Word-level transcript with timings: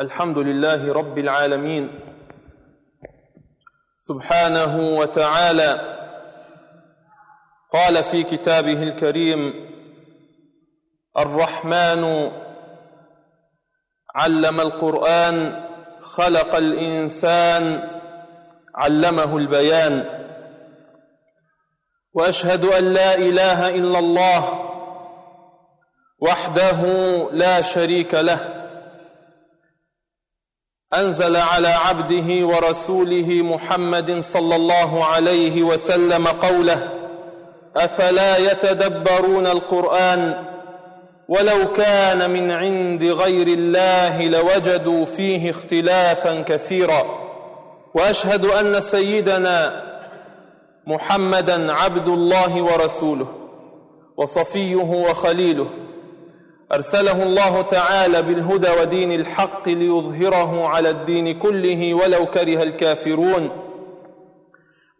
الحمد 0.00 0.38
لله 0.38 0.92
رب 0.92 1.18
العالمين. 1.18 2.00
سبحانه 3.98 4.78
وتعالى 4.98 5.80
قال 7.72 8.04
في 8.04 8.22
كتابه 8.22 8.82
الكريم 8.82 9.70
الرحمن 11.18 12.30
علم 14.14 14.60
القرآن 14.60 15.62
خلق 16.02 16.54
الإنسان 16.54 17.88
علمه 18.74 19.36
البيان. 19.36 20.04
وأشهد 22.12 22.64
أن 22.64 22.84
لا 22.84 23.14
إله 23.14 23.68
إلا 23.68 23.98
الله 23.98 24.48
وحده 26.20 26.80
لا 27.32 27.60
شريك 27.60 28.14
له. 28.14 28.59
أنزل 30.94 31.36
على 31.36 31.68
عبده 31.68 32.46
ورسوله 32.46 33.42
محمد 33.42 34.20
صلى 34.20 34.56
الله 34.56 35.04
عليه 35.04 35.62
وسلم 35.62 36.26
قوله 36.26 36.88
أفلا 37.76 38.36
يتدبرون 38.36 39.46
القرآن؟ 39.46 40.44
ولو 41.28 41.72
كان 41.76 42.30
من 42.30 42.50
عند 42.50 43.02
غير 43.02 43.46
الله 43.46 44.26
لوجدوا 44.26 45.04
فيه 45.04 45.50
اختلافا 45.50 46.40
كثيرا. 46.42 47.04
وأشهد 47.94 48.44
أن 48.44 48.80
سيدنا 48.80 49.82
محمدا 50.86 51.72
عبد 51.72 52.08
الله 52.08 52.62
ورسوله 52.62 53.26
وصفيه 54.16 54.74
وخليله. 54.74 55.66
أرسله 56.72 57.22
الله 57.22 57.62
تعالى 57.62 58.22
بالهدى 58.22 58.68
ودين 58.80 59.12
الحق 59.12 59.68
ليظهره 59.68 60.68
على 60.68 60.90
الدين 60.90 61.38
كله 61.38 61.94
ولو 61.94 62.26
كره 62.26 62.62
الكافرون. 62.62 63.50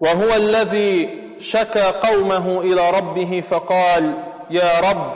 وهو 0.01 0.35
الذي 0.35 1.09
شكى 1.41 1.83
قومه 1.83 2.61
إلى 2.61 2.91
ربه 2.91 3.43
فقال 3.51 4.13
يا 4.51 4.81
رب 4.81 5.13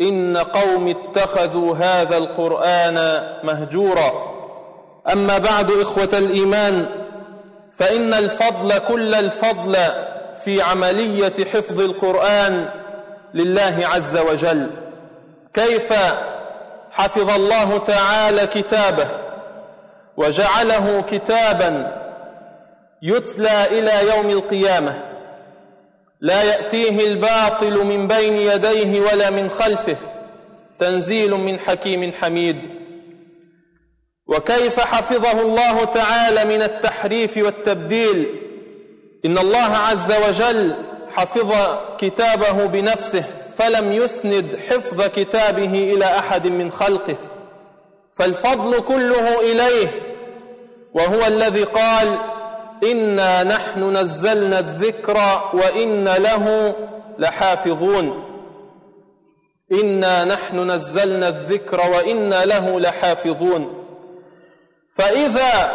إن 0.00 0.36
قوم 0.36 0.88
اتخذوا 0.88 1.76
هذا 1.76 2.16
القرآن 2.16 3.22
مهجورا. 3.44 4.12
أما 5.12 5.38
بعد 5.38 5.70
إخوة 5.70 6.18
الإيمان 6.18 6.86
فإن 7.74 8.14
الفضل 8.14 8.78
كل 8.78 9.14
الفضل 9.14 9.76
في 10.44 10.62
عملية 10.62 11.44
حفظ 11.52 11.80
القرآن 11.80 12.68
لله 13.34 13.80
عز 13.94 14.16
وجل. 14.16 14.70
كيف 15.56 15.92
حفظ 16.90 17.30
الله 17.30 17.78
تعالى 17.78 18.46
كتابه 18.46 19.08
وجعله 20.16 21.04
كتابا 21.10 21.92
يتلى 23.02 23.64
إلى 23.78 24.08
يوم 24.08 24.30
القيامة 24.30 25.00
لا 26.20 26.42
يأتيه 26.42 27.06
الباطل 27.06 27.84
من 27.84 28.08
بين 28.08 28.36
يديه 28.36 29.00
ولا 29.00 29.30
من 29.30 29.50
خلفه 29.50 29.96
تنزيل 30.78 31.30
من 31.30 31.58
حكيم 31.58 32.12
حميد. 32.12 32.56
وكيف 34.26 34.80
حفظه 34.80 35.40
الله 35.40 35.84
تعالى 35.84 36.44
من 36.44 36.62
التحريف 36.62 37.36
والتبديل؟ 37.36 38.26
إن 39.24 39.38
الله 39.38 39.76
عز 39.76 40.12
وجل 40.28 40.74
حفظ 41.12 41.52
كتابه 41.98 42.66
بنفسه. 42.66 43.24
فلم 43.56 43.92
يسند 43.92 44.58
حفظ 44.68 45.02
كتابه 45.06 45.92
إلى 45.94 46.04
أحد 46.04 46.46
من 46.46 46.70
خلقه 46.70 47.16
فالفضل 48.12 48.80
كله 48.80 49.40
إليه 49.40 49.88
وهو 50.94 51.26
الذي 51.26 51.64
قال 51.64 52.18
إنا 52.90 53.44
نحن 53.44 53.96
نزلنا 53.96 54.58
الذكر 54.58 55.40
وان 55.52 56.04
له 56.04 56.74
لحافظون 57.18 58.22
إنا 59.72 60.24
نحن 60.24 60.70
نزلنا 60.70 61.28
الذكر 61.28 61.80
وإنا 61.90 62.44
له 62.44 62.80
لحافظون. 62.80 63.84
فإذا 64.96 65.70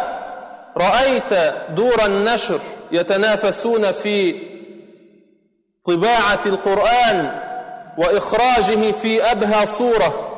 رأيت 0.76 1.54
دور 1.76 2.04
النشر 2.06 2.60
يتنافسون 2.92 3.92
في 3.92 4.36
طباعة 5.86 6.40
القرآن 6.46 7.40
وإخراجه 7.98 8.92
في 9.02 9.30
أبهى 9.30 9.66
صورة. 9.66 10.28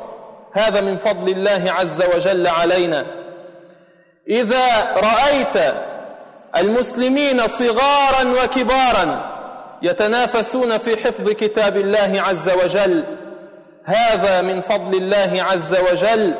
هذا 0.53 0.81
من 0.81 0.97
فضل 0.97 1.31
الله 1.31 1.71
عز 1.71 2.03
وجل 2.15 2.47
علينا. 2.47 3.05
إذا 4.29 4.95
رأيت 4.95 5.73
المسلمين 6.57 7.47
صغارا 7.47 8.43
وكبارا 8.43 9.31
يتنافسون 9.81 10.77
في 10.77 10.97
حفظ 10.97 11.29
كتاب 11.29 11.77
الله 11.77 12.23
عز 12.27 12.49
وجل 12.49 13.03
هذا 13.83 14.41
من 14.41 14.61
فضل 14.61 14.97
الله 14.97 15.43
عز 15.51 15.75
وجل 15.91 16.33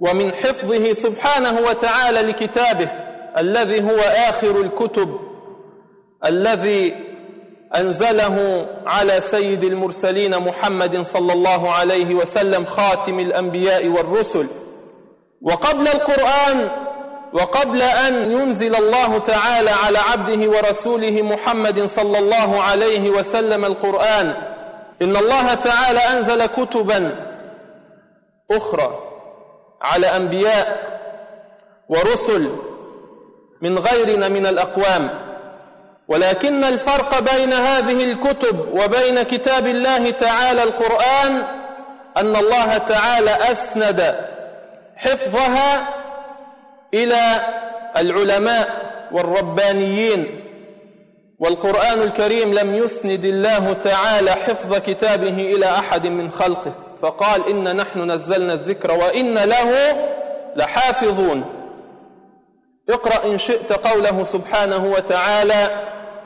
ومن 0.00 0.32
حفظه 0.32 0.92
سبحانه 0.92 1.60
وتعالى 1.68 2.20
لكتابه 2.20 2.88
الذي 3.38 3.82
هو 3.82 3.98
آخر 4.28 4.60
الكتب 4.60 5.20
الذي 6.26 6.94
أنزله 7.76 8.66
على 8.86 9.20
سيد 9.20 9.64
المرسلين 9.64 10.38
محمد 10.38 11.02
صلى 11.02 11.32
الله 11.32 11.72
عليه 11.72 12.14
وسلم 12.14 12.64
خاتم 12.64 13.20
الأنبياء 13.20 13.88
والرسل. 13.88 14.46
وقبل 15.42 15.88
القرآن 15.88 16.68
وقبل 17.32 17.82
أن 17.82 18.32
ينزل 18.32 18.76
الله 18.76 19.18
تعالى 19.18 19.70
على 19.70 19.98
عبده 19.98 20.50
ورسوله 20.50 21.22
محمد 21.22 21.84
صلى 21.84 22.18
الله 22.18 22.62
عليه 22.62 23.10
وسلم 23.10 23.64
القرآن 23.64 24.34
إن 25.02 25.16
الله 25.16 25.54
تعالى 25.54 25.98
أنزل 25.98 26.46
كتبا 26.46 27.16
أخرى 28.50 28.98
على 29.82 30.06
أنبياء 30.06 30.94
ورسل 31.88 32.50
من 33.62 33.78
غيرنا 33.78 34.28
من 34.28 34.46
الأقوام. 34.46 35.23
ولكن 36.08 36.64
الفرق 36.64 37.18
بين 37.18 37.52
هذه 37.52 38.04
الكتب 38.04 38.68
وبين 38.72 39.22
كتاب 39.22 39.66
الله 39.66 40.10
تعالى 40.10 40.62
القرآن 40.62 41.42
أن 42.16 42.36
الله 42.36 42.78
تعالى 42.78 43.50
أسند 43.50 44.14
حفظها 44.96 45.88
إلى 46.94 47.20
العلماء 47.96 48.92
والربانيين. 49.12 50.40
والقرآن 51.38 52.02
الكريم 52.02 52.54
لم 52.54 52.74
يسند 52.74 53.24
الله 53.24 53.76
تعالى 53.84 54.30
حفظ 54.30 54.76
كتابه 54.76 55.54
إلى 55.54 55.66
أحد 55.66 56.06
من 56.06 56.30
خلقه 56.30 56.72
فقال 57.02 57.48
إن 57.48 57.76
نحن 57.76 58.10
نزلنا 58.10 58.52
الذكر 58.52 58.92
وإن 58.92 59.34
له 59.34 59.96
لحافظون. 60.56 61.44
اقرأ 62.90 63.24
إن 63.30 63.38
شئت 63.38 63.72
قوله 63.72 64.24
سبحانه 64.24 64.84
وتعالى 64.84 65.70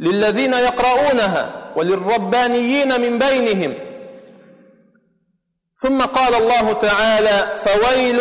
للذين 0.00 0.52
يقرؤونها 0.52 1.50
وللربانيين 1.76 3.00
من 3.00 3.18
بينهم. 3.18 3.74
ثم 5.76 6.02
قال 6.02 6.34
الله 6.34 6.72
تعالى 6.72 7.46
فويل 7.64 8.20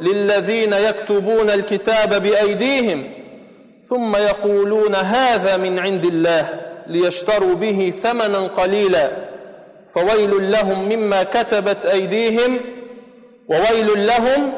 للذين 0.00 0.72
يكتبون 0.72 1.50
الكتاب 1.50 2.22
بأيديهم. 2.22 3.04
ثم 3.88 4.16
يقولون 4.16 4.94
هذا 4.94 5.56
من 5.56 5.78
عند 5.78 6.04
الله 6.04 6.48
ليشتروا 6.86 7.54
به 7.54 7.92
ثمنا 8.02 8.38
قليلا. 8.38 9.10
فويل 9.94 10.50
لهم 10.50 10.88
مما 10.88 11.22
كتبت 11.22 11.86
أيديهم 11.86 12.60
وويل 13.48 14.06
لهم 14.06 14.52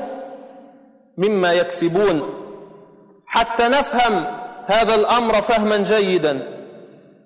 مما 1.17 1.53
يكسبون. 1.53 2.35
حتى 3.26 3.69
نفهم 3.69 4.40
هذا 4.70 4.94
الأمر 4.94 5.43
فهما 5.43 5.76
جيدا. 5.76 6.38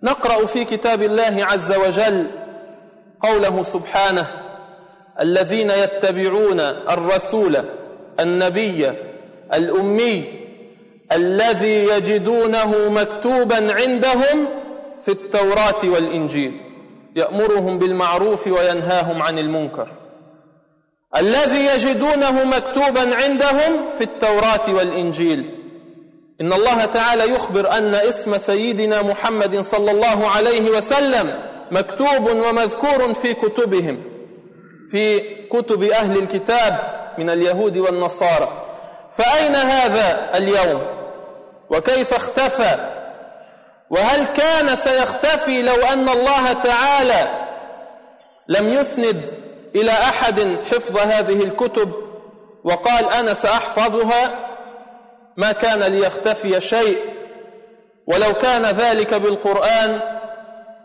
نقرأ 0.03 0.47
في 0.47 0.65
كتاب 0.65 1.03
الله 1.03 1.45
عز 1.45 1.73
وجل 1.73 2.27
قوله 3.21 3.63
سبحانه 3.63 4.27
الذين 5.21 5.71
يتبعون 5.71 6.61
الرسول 6.61 7.59
النبي 8.21 8.93
الأمي 9.55 10.25
الذي 11.13 11.85
يجدونه 11.85 12.89
مكتوبا 12.89 13.75
عندهم 13.75 14.47
في 15.05 15.11
التوراة 15.11 15.85
والإنجيل 15.85 16.61
يأمرهم 17.17 17.79
بالمعروف 17.79 18.47
وينهاهم 18.47 19.23
عن 19.23 19.39
المنكر. 19.39 19.89
الذي 21.17 21.67
يجدونه 21.67 22.45
مكتوبا 22.45 23.17
عندهم 23.17 23.73
في 23.99 24.05
التوراة 24.05 24.75
والإنجيل 24.75 25.45
إن 26.41 26.53
الله 26.53 26.85
تعالى 26.85 27.31
يخبر 27.31 27.73
أن 27.79 27.95
اسم 27.95 28.39
سيدنا 28.39 29.03
محمد 29.03 29.61
صلى 29.61 29.91
الله 29.91 30.29
عليه 30.29 30.71
وسلم 30.71 31.39
مكتوب 31.71 32.31
ومذكور 32.31 33.15
في 33.15 33.35
كتبهم 33.35 34.03
في 34.91 35.21
كتب 35.49 35.83
أهل 35.83 36.19
الكتاب 36.19 36.79
من 37.19 37.31
اليهود 37.31 37.77
والنصارى. 37.77 38.49
فأين 39.19 39.55
هذا 39.55 40.31
اليوم؟ 40.35 40.83
وكيف 41.71 42.15
اختفى؟ 42.15 42.89
وهل 43.91 44.27
كان 44.27 44.77
سيختفي 44.77 45.63
لو 45.63 45.75
أن 45.93 46.09
الله 46.09 46.53
تعالى 46.53 47.29
لم 48.49 48.69
يسند 48.69 49.21
إلى 49.75 49.91
أحد 49.91 50.57
حفظ 50.71 50.99
هذه 50.99 51.43
الكتب 51.43 51.93
وقال 52.65 53.09
أنا 53.13 53.35
سأحفظها؟ 53.35 54.31
ما 55.37 55.53
كان 55.53 55.83
ليختفي 55.83 56.61
شيء. 56.61 56.99
ولو 58.07 58.33
كان 58.33 58.63
ذلك 58.63 59.15
بالقرآن 59.15 60.01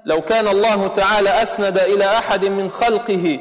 لو 0.06 0.22
كان 0.22 0.48
الله 0.48 0.88
تعالى 0.88 1.42
أسند 1.42 1.78
إلى 1.78 2.06
أحد 2.06 2.46
من 2.46 2.70
خلقه 2.70 3.40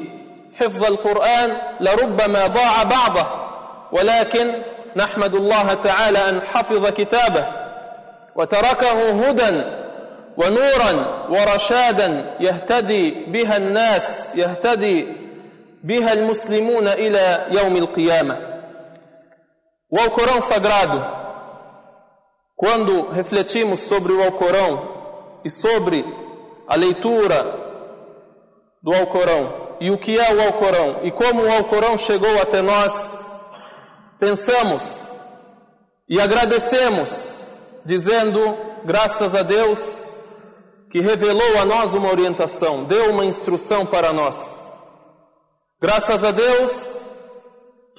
حفظ 0.59 0.83
القرآن 0.83 1.51
لربما 1.79 2.47
ضاع 2.47 2.83
بعضه. 2.83 3.25
ولكن 3.91 4.51
نحمد 4.95 5.35
الله 5.35 5.73
تعالى 5.73 6.29
أن 6.29 6.41
حفظ 6.53 6.87
كتابه 6.87 7.45
وتركه 8.35 9.27
هدى 9.27 9.61
ونورا 10.37 11.05
ورشادا 11.29 12.25
يهتدي 12.39 13.15
بها 13.27 13.57
الناس 13.57 14.27
يهتدي 14.35 15.07
بها 15.83 16.13
المسلمون 16.13 16.87
إلى 16.87 17.41
يوم 17.51 17.75
القيامة. 17.75 18.37
O 19.91 19.99
Alcorão 19.99 20.39
Sagrado, 20.39 21.03
quando 22.55 23.09
refletimos 23.09 23.79
sobre 23.79 24.13
o 24.13 24.23
Alcorão 24.23 24.87
e 25.43 25.49
sobre 25.49 26.05
a 26.67 26.75
leitura 26.75 27.43
do 28.83 28.93
Alcorão 28.93 29.69
e 29.79 29.89
o 29.89 29.97
que 29.97 30.19
é 30.19 30.31
o 30.31 30.41
Alcorão 30.43 30.99
e 31.01 31.09
como 31.09 31.41
o 31.41 31.51
Alcorão 31.51 31.97
chegou 31.97 32.39
até 32.39 32.61
nós, 32.61 33.15
pensamos 34.19 35.07
e 36.07 36.21
agradecemos, 36.21 37.45
dizendo 37.83 38.55
graças 38.85 39.33
a 39.33 39.41
Deus 39.41 40.05
que 40.91 40.99
revelou 40.99 41.57
a 41.59 41.65
nós 41.65 41.95
uma 41.95 42.11
orientação, 42.11 42.83
deu 42.83 43.09
uma 43.09 43.25
instrução 43.25 43.87
para 43.87 44.13
nós. 44.13 44.61
Graças 45.81 46.23
a 46.23 46.29
Deus 46.29 46.95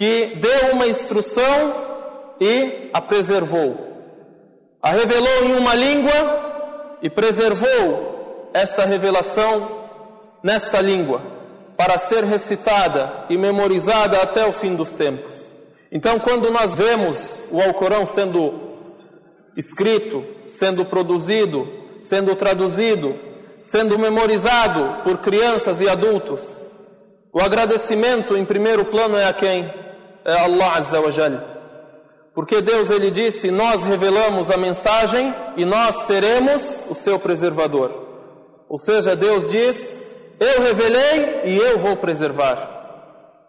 que 0.01 0.33
deu 0.37 0.73
uma 0.73 0.87
instrução 0.87 1.75
e 2.41 2.89
a 2.91 3.03
preservou. 3.03 3.77
A 4.81 4.93
revelou 4.93 5.45
em 5.45 5.57
uma 5.59 5.75
língua 5.75 6.97
e 7.03 7.11
preservou 7.11 8.49
esta 8.55 8.87
revelação 8.87 9.69
nesta 10.43 10.81
língua 10.81 11.21
para 11.77 11.99
ser 11.99 12.25
recitada 12.25 13.13
e 13.29 13.37
memorizada 13.37 14.23
até 14.23 14.47
o 14.47 14.55
fim 14.55 14.75
dos 14.75 14.95
tempos. 14.95 15.35
Então, 15.93 16.19
quando 16.19 16.51
nós 16.51 16.75
vemos 16.75 17.39
o 17.51 17.61
Alcorão 17.61 18.07
sendo 18.07 18.55
escrito, 19.55 20.25
sendo 20.47 20.83
produzido, 20.87 21.69
sendo 22.01 22.35
traduzido, 22.35 23.15
sendo 23.61 23.99
memorizado 23.99 25.03
por 25.05 25.19
crianças 25.19 25.79
e 25.79 25.91
adultos, 25.91 26.63
o 27.31 27.39
agradecimento 27.39 28.35
em 28.35 28.47
primeiro 28.47 28.87
plano 28.87 29.19
é 29.19 29.27
a 29.27 29.35
quem? 29.35 29.90
É 30.31 30.39
Allah 30.39 30.77
Azza 30.77 31.01
wa 31.01 31.11
Jal. 31.11 31.33
Porque 32.33 32.61
Deus 32.61 32.89
ele 32.89 33.11
disse: 33.11 33.51
"Nós 33.51 33.83
revelamos 33.83 34.49
a 34.49 34.57
mensagem 34.57 35.35
e 35.57 35.65
nós 35.65 36.07
seremos 36.07 36.81
o 36.89 36.95
seu 36.95 37.19
preservador". 37.19 37.91
Ou 38.69 38.79
seja, 38.79 39.17
Deus 39.17 39.51
diz: 39.51 39.93
"Eu 40.39 40.63
revelei 40.63 41.41
e 41.47 41.59
eu 41.59 41.81
vou 41.81 41.97
preservar". 41.97 42.79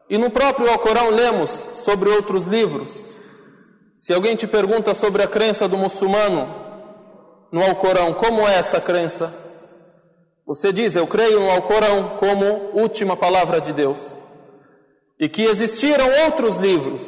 E 0.10 0.18
no 0.18 0.31
próprio 0.31 0.72
Alcorão 0.72 1.12
lemos 1.12 1.51
sobre 1.75 2.10
outros 2.10 2.48
livros. 2.48 3.07
Se 3.95 4.12
alguém 4.12 4.36
te 4.36 4.48
pergunta 4.48 4.95
sobre 4.95 5.22
a 5.22 5.28
crença 5.28 5.68
do 5.68 5.78
muçulmano 5.78 6.50
no 7.51 7.62
Alcorão, 7.62 8.12
como 8.12 8.48
é 8.48 8.56
essa 8.56 8.81
crença? 8.81 9.31
Você 10.48 10.74
diz: 10.74 10.95
Eu 10.95 11.06
creio 11.06 11.42
no 11.42 11.51
Alcorão 11.51 12.18
como 12.19 12.72
última 12.74 13.16
palavra 13.16 13.62
de 13.62 13.72
Deus. 13.72 14.00
E 15.21 15.29
que 15.29 15.44
existiram 15.44 16.09
outros 16.25 16.57
livros. 16.57 17.03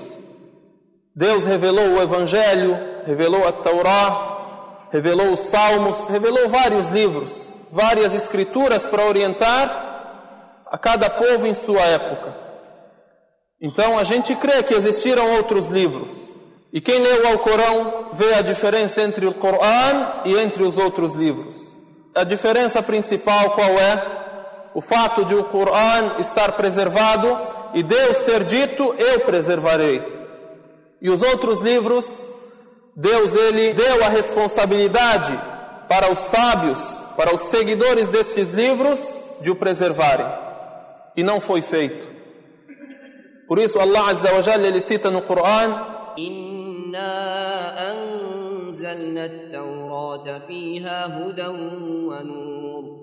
Deus 1.15 1.45
revelou 1.45 1.95
o 1.95 2.01
Evangelho, 2.01 2.77
revelou 3.07 3.48
a 3.48 3.51
Taurá, 3.51 4.38
revelou 4.92 5.33
os 5.33 5.39
Salmos, 5.39 6.06
revelou 6.06 6.48
vários 6.48 6.89
livros, 6.89 7.31
várias 7.71 8.13
escrituras 8.13 8.86
para 8.86 9.07
orientar 9.07 10.63
a 10.71 10.77
cada 10.77 11.10
povo 11.10 11.48
em 11.48 11.56
sua 11.56 11.81
época. 11.81 12.36
Então 13.60 13.98
a 13.98 14.04
gente 14.04 14.36
crê 14.36 14.62
que 14.62 14.75
existiram 14.75 15.38
outros 15.38 15.65
livros. 15.65 16.12
E 16.71 16.80
quem 16.80 17.00
lê 17.00 17.13
o 17.13 17.27
Alcorão 17.30 18.10
vê 18.13 18.36
a 18.36 18.44
diferença 18.44 19.01
entre 19.01 19.25
o 19.25 19.33
Corão 19.33 20.21
e 20.24 20.38
entre 20.38 20.62
os 20.62 20.77
outros 20.77 21.13
livros. 21.13 21.56
A 22.13 22.24
diferença 22.24 22.83
principal 22.83 23.51
qual 23.51 23.71
é? 23.71 24.04
O 24.75 24.81
fato 24.81 25.25
de 25.25 25.33
o 25.33 25.45
Corão 25.45 26.19
estar 26.19 26.51
preservado 26.51 27.62
e 27.74 27.84
Deus 27.84 28.20
ter 28.20 28.44
dito: 28.44 28.96
Eu 28.98 29.22
preservarei. 29.22 30.02
E 31.02 31.10
os 31.10 31.22
outros 31.22 31.60
livros, 31.60 32.24
Deus 32.96 33.36
ele 33.36 33.74
deu 33.74 34.04
a 34.06 34.10
responsabilidade 34.10 35.38
para 35.90 36.12
os 36.12 36.20
sábios, 36.20 37.00
para 37.18 37.34
os 37.34 37.42
seguidores 37.42 38.08
destes 38.08 38.52
livros, 38.52 39.10
de 39.42 39.52
o 39.52 39.56
preservarem. 39.56 40.25
E 41.16 41.24
não 41.24 41.42
foi 41.42 41.62
feito. 41.62 42.08
Por 43.48 43.60
isso 43.60 43.80
Allah 43.80 44.10
Azza 44.10 44.34
wa 44.34 44.42
Jalla 44.42 44.66
ele 44.66 44.80
cita 44.80 45.12
no 45.12 45.22
Coran: 45.22 45.75
Inna 46.18 47.75
anzalna 47.92 49.25
at-taurata 49.25 50.42
fiha 50.48 51.08
hudan 51.08 52.08
wa 52.08 52.24
nur 52.24 53.02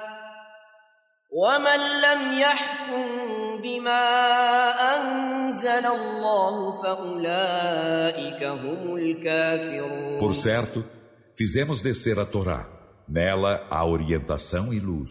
ومن 1.30 1.80
لم 2.00 2.38
يحكم 2.38 3.06
بما 3.62 4.04
أنزل 4.96 5.86
الله 5.86 6.82
فأولئك 6.82 8.42
هم 8.42 8.96
الكافرون 8.96 10.18
Por 10.18 10.34
certo, 10.34 10.84
fizemos 11.36 11.80
descer 11.80 12.18
a 12.18 12.24
Torá, 12.24 12.66
nela 13.08 13.66
a 13.70 13.84
orientação 13.84 14.72
e 14.72 14.78
luz. 14.78 15.10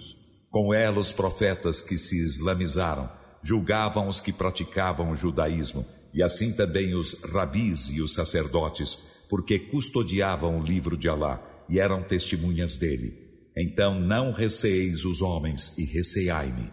Com 0.50 0.74
ela 0.74 1.00
os 1.00 1.12
profetas 1.12 1.82
que 1.82 1.98
se 1.98 2.18
islamizaram 2.18 3.10
julgavam 3.46 4.08
os 4.08 4.20
que 4.20 4.34
praticavam 4.34 5.12
o 5.12 5.16
judaísmo, 5.16 5.86
e 6.12 6.24
assim 6.24 6.52
também 6.52 6.96
os 6.96 7.22
rabis 7.22 7.90
e 7.90 8.02
os 8.02 8.16
sacerdotes, 8.16 8.98
porque 9.30 9.60
custodiavam 9.60 10.60
o 10.60 10.64
livro 10.64 10.98
de 10.98 11.08
Alá 11.08 11.40
e 11.70 11.80
eram 11.80 12.02
testemunhas 12.02 12.76
dele. 12.76 13.29
Então 13.61 14.01
não 14.01 14.33
receeis 14.33 15.05
os 15.05 15.21
homens 15.21 15.77
e 15.77 15.85
receai-me. 15.85 16.73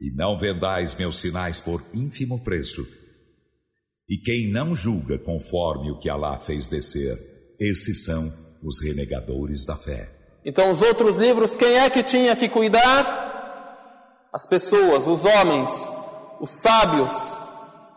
E 0.00 0.14
não 0.14 0.38
vendais 0.38 0.94
meus 0.94 1.20
sinais 1.20 1.60
por 1.60 1.82
ínfimo 1.92 2.42
preço. 2.42 2.86
E 4.08 4.18
quem 4.18 4.50
não 4.50 4.74
julga 4.74 5.18
conforme 5.18 5.90
o 5.90 5.98
que 5.98 6.08
Alá 6.08 6.38
fez 6.40 6.68
descer, 6.68 7.18
esses 7.60 8.04
são 8.04 8.32
os 8.62 8.80
renegadores 8.82 9.64
da 9.64 9.76
fé. 9.76 10.10
Então, 10.44 10.70
os 10.70 10.82
outros 10.82 11.16
livros, 11.16 11.54
quem 11.54 11.78
é 11.78 11.88
que 11.88 12.02
tinha 12.02 12.36
que 12.36 12.48
cuidar? 12.48 14.28
As 14.32 14.46
pessoas, 14.46 15.06
os 15.06 15.24
homens, 15.24 15.70
os 16.40 16.50
sábios. 16.50 17.12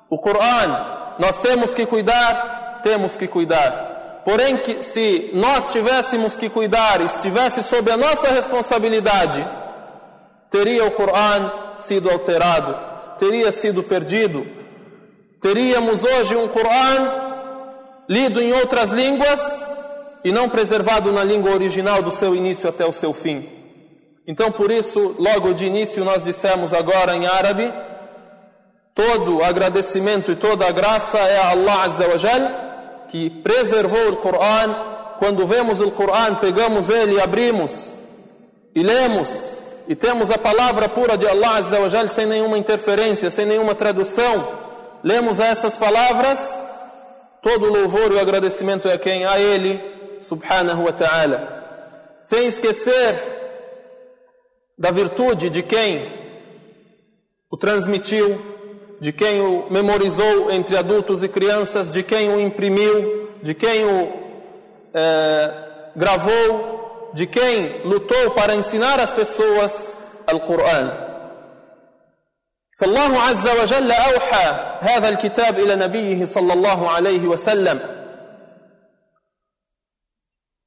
O 0.10 0.18
Corão, 0.18 1.18
nós 1.20 1.42
temos 1.42 1.74
que 1.74 1.86
cuidar 1.86 2.58
temos 2.88 3.18
que 3.18 3.28
cuidar. 3.28 3.97
Porém, 4.28 4.58
que, 4.58 4.82
se 4.82 5.30
nós 5.32 5.72
tivéssemos 5.72 6.36
que 6.36 6.50
cuidar, 6.50 7.00
estivesse 7.00 7.64
sob 7.64 7.90
a 7.90 7.96
nossa 7.96 8.28
responsabilidade, 8.28 9.48
teria 10.52 10.84
o 10.84 10.92
Coran 10.92 11.50
sido 11.78 12.12
alterado, 12.12 12.76
teria 13.18 13.50
sido 13.54 13.84
perdido. 13.84 14.46
Teríamos 15.40 16.04
hoje 16.04 16.36
um 16.36 16.46
Coran 16.50 17.10
lido 18.10 18.42
em 18.42 18.52
outras 18.52 18.90
línguas 18.90 19.64
e 20.26 20.34
não 20.34 20.50
preservado 20.50 21.10
na 21.14 21.24
língua 21.24 21.54
original 21.54 22.04
do 22.04 22.12
seu 22.12 22.36
início 22.36 22.68
até 22.68 22.86
o 22.86 22.92
seu 22.92 23.14
fim. 23.14 23.48
Então, 24.28 24.52
por 24.52 24.70
isso, 24.70 25.16
logo 25.18 25.54
de 25.54 25.68
início, 25.68 26.04
nós 26.04 26.22
dissemos 26.22 26.74
agora 26.74 27.16
em 27.16 27.26
árabe: 27.26 27.72
todo 28.94 29.42
agradecimento 29.42 30.34
e 30.34 30.36
toda 30.36 30.70
graça 30.74 31.18
é 31.18 31.38
a 31.38 31.52
Allah 31.52 31.84
Azza 31.84 32.08
wa 32.10 32.18
Jal, 32.18 32.67
que 33.10 33.30
preservou 33.30 34.10
o 34.10 34.18
Coran. 34.18 34.74
Quando 35.20 35.48
vemos 35.48 35.82
o 35.82 35.92
Coran, 35.92 36.36
pegamos 36.36 36.90
ele, 36.90 37.20
abrimos 37.20 37.92
e 38.76 38.84
lemos, 38.84 39.58
e 39.88 39.96
temos 39.96 40.30
a 40.30 40.38
palavra 40.38 40.88
pura 40.88 41.18
de 41.18 41.28
Allah 41.28 41.56
Azza 41.56 42.08
sem 42.08 42.28
nenhuma 42.28 42.58
interferência, 42.58 43.30
sem 43.32 43.46
nenhuma 43.46 43.74
tradução. 43.74 44.48
Lemos 45.04 45.40
essas 45.40 45.76
palavras, 45.76 46.60
todo 47.42 47.72
louvor 47.72 48.12
e 48.12 48.20
agradecimento 48.20 48.88
é 48.88 48.94
a 48.94 49.00
quem? 49.00 49.26
A 49.26 49.40
Ele, 49.40 49.82
subhanahu 50.22 50.84
wa 50.84 50.92
ta'ala. 50.92 52.18
Sem 52.22 52.46
esquecer 52.46 53.16
da 54.78 54.92
virtude 54.92 55.50
de 55.50 55.64
quem 55.64 56.06
o 57.50 57.58
transmitiu, 57.58 58.57
de 59.01 59.12
quem 59.12 59.41
o 59.41 59.67
memorizou 59.71 60.51
entre 60.51 60.77
adultos 60.77 61.23
e 61.23 61.29
crianças, 61.29 61.93
de 61.93 62.03
quem 62.03 62.31
o 62.33 62.41
imprimiu, 62.41 63.29
de 63.43 63.55
quem 63.55 63.85
o 63.85 64.12
é, 64.95 65.51
gravou, 65.97 67.11
de 67.12 67.27
quem 67.27 67.81
lutou 67.85 68.31
para 68.31 68.55
ensinar 68.55 69.01
às 69.01 69.11
pessoas 69.11 69.91
o 70.33 70.41
Coran. 70.41 71.12
فالله 72.81 73.21
عز 73.21 73.49
وجل 73.49 73.93
أوحى 73.93 74.47
هذا 74.81 75.09
الكتاب 75.09 75.59
إلى 75.59 75.77
نبيه 75.77 76.25
صلى 76.25 76.53
الله 76.53 76.91
عليه 76.91 77.21
وسلم 77.21 77.81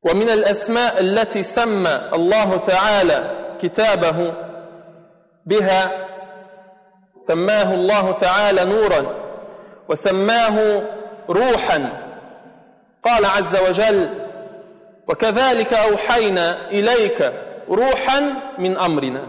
ومن 0.04 0.30
الأسماء 0.30 1.00
التي 1.00 1.44
سمى 1.44 2.02
الله 2.14 2.58
تعالى 2.58 3.32
كتابه 3.62 4.34
بها 5.46 6.08
سماه 7.27 7.75
الله 7.75 8.13
تعالى 8.21 8.65
نورا 8.65 9.07
وسماه 9.89 10.83
روحا. 11.29 11.89
قال 13.05 13.25
عز 13.25 13.57
وجل 13.69 14.09
وكذلك 15.09 15.73
أوحينا 15.73 16.57
إليك 16.71 17.33
روحا 17.69 18.35
من 18.59 18.77
أمرنا. 18.77 19.23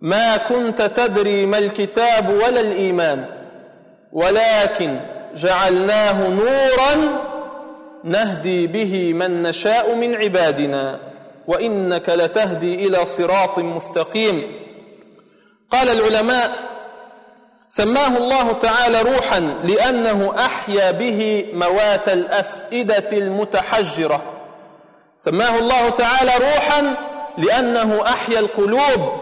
ما 0.00 0.36
كنت 0.36 0.82
تدري 0.82 1.46
ما 1.46 1.58
الكتاب 1.58 2.28
ولا 2.28 2.60
الإيمان 2.60 3.24
ولكن 4.12 4.96
جعلناه 5.36 6.28
نورا 6.28 7.18
نهدي 8.04 8.66
به 8.66 9.12
من 9.12 9.42
نشاء 9.42 9.94
من 9.94 10.14
عبادنا 10.14 10.98
وإنك 11.46 12.08
لتهدي 12.08 12.86
إلى 12.86 13.06
صراط 13.06 13.58
مستقيم. 13.58 14.42
قال 15.70 15.88
العلماء 15.88 16.71
سماه 17.74 18.16
الله 18.16 18.52
تعالى 18.52 19.02
روحا 19.02 19.40
لأنه 19.64 20.34
أحيا 20.38 20.90
به 20.90 21.50
موات 21.52 22.08
الأفئدة 22.08 23.08
المتحجرة. 23.12 24.22
سماه 25.16 25.58
الله 25.58 25.88
تعالى 25.88 26.32
روحا 26.36 26.94
لأنه 27.38 28.02
أحيا 28.06 28.38
القلوب 28.40 29.12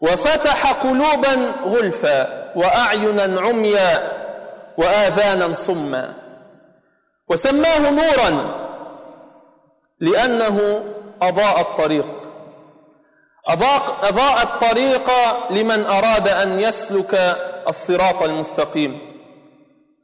وفتح 0.00 0.72
قلوبا 0.72 1.52
غلفا 1.64 2.52
واعينا 2.56 3.40
عميا 3.40 4.12
واذانا 4.78 5.54
صما. 5.54 6.14
وسماه 7.28 7.90
نورا 7.90 8.46
لأنه 10.00 10.84
أضاء 11.22 11.60
الطريق. 11.60 12.19
أضاء, 13.46 13.96
أضاء 14.02 14.42
الطريق 14.42 15.10
لمن 15.50 15.86
أراد 15.86 16.28
أن 16.28 16.60
يسلك 16.60 17.36
الصراط 17.68 18.22
المستقيم. 18.22 18.98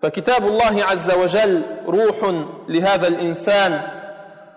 فكتاب 0.02 0.46
الله 0.46 0.84
عز 0.84 1.10
وجل 1.10 1.62
روح 1.86 2.32
لهذا 2.68 3.08
الإنسان 3.08 3.80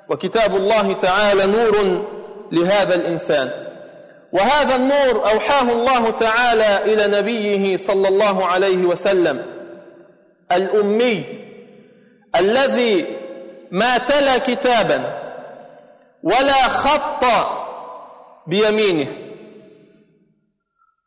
وكتاب 0.09 0.55
الله 0.55 0.93
تعالى 0.93 1.45
نور 1.45 2.05
لهذا 2.51 2.95
الإنسان. 2.95 3.51
وهذا 4.33 4.75
النور 4.75 5.29
أوحاه 5.31 5.61
الله 5.61 6.09
تعالى 6.09 6.93
إلى 6.93 7.17
نبيه 7.19 7.77
صلى 7.77 8.07
الله 8.07 8.45
عليه 8.45 8.77
وسلم 8.77 9.45
الأمي 10.51 11.23
الذي 12.35 13.05
ما 13.71 13.97
تلا 13.97 14.37
كتابا 14.37 15.01
ولا 16.23 16.67
خط 16.67 17.25
بيمينه. 18.47 19.07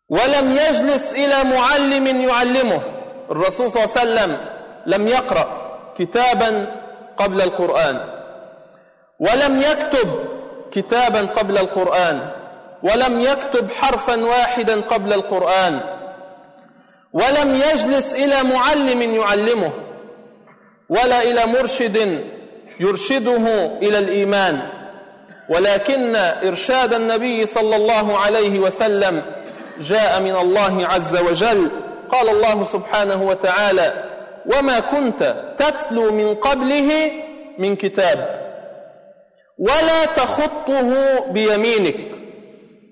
ولم 0.09 0.53
يجلس 0.53 1.13
إلى 1.13 1.45
معلم 1.45 2.21
يعلمه. 2.21 2.81
الرسول 3.31 3.71
صلى 3.71 3.85
الله 3.85 3.99
عليه 3.99 4.11
وسلم 4.11 4.39
لم 4.87 5.09
يقرأ 5.09 5.79
كتابا 5.99 6.67
قبل 7.17 7.41
القرآن. 7.41 8.01
ولم 9.21 9.61
يكتب 9.61 10.25
كتابا 10.73 11.21
قبل 11.21 11.59
القرآن. 11.59 12.31
ولم 12.83 13.21
يكتب 13.21 13.73
حرفا 13.73 14.25
واحدا 14.25 14.81
قبل 14.81 15.13
القرآن. 15.13 15.81
ولم 17.13 17.57
يجلس 17.57 18.13
إلى 18.13 18.43
معلم 18.43 19.03
يعلمه. 19.03 19.73
ولا 20.89 21.23
إلى 21.23 21.47
مرشد 21.47 22.25
يرشده 22.81 23.67
إلى 23.83 23.99
الإيمان. 23.99 24.82
ولكن 25.49 26.17
إرشاد 26.17 26.95
النبي 26.95 27.47
صلى 27.47 27.77
الله 27.77 28.19
عليه 28.19 28.61
وسلم 28.61 29.23
جاء 29.81 30.21
من 30.21 30.37
الله 30.37 30.87
عز 30.87 31.17
وجل. 31.17 31.71
قال 32.11 32.29
الله 32.29 32.65
سبحانه 32.65 33.23
وتعالى 33.23 34.05
وما 34.57 34.81
كنت 34.81 35.35
تتلو 35.59 36.13
من 36.13 36.35
قبله 36.35 37.13
من 37.59 37.77
كتاب 37.77 38.43
ولا 39.59 40.05
تخطه 40.05 41.21
بيمينك. 41.31 41.97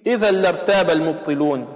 إذا 0.06 0.30
لارتاب 0.30 0.90
المبطلون. 0.90 1.66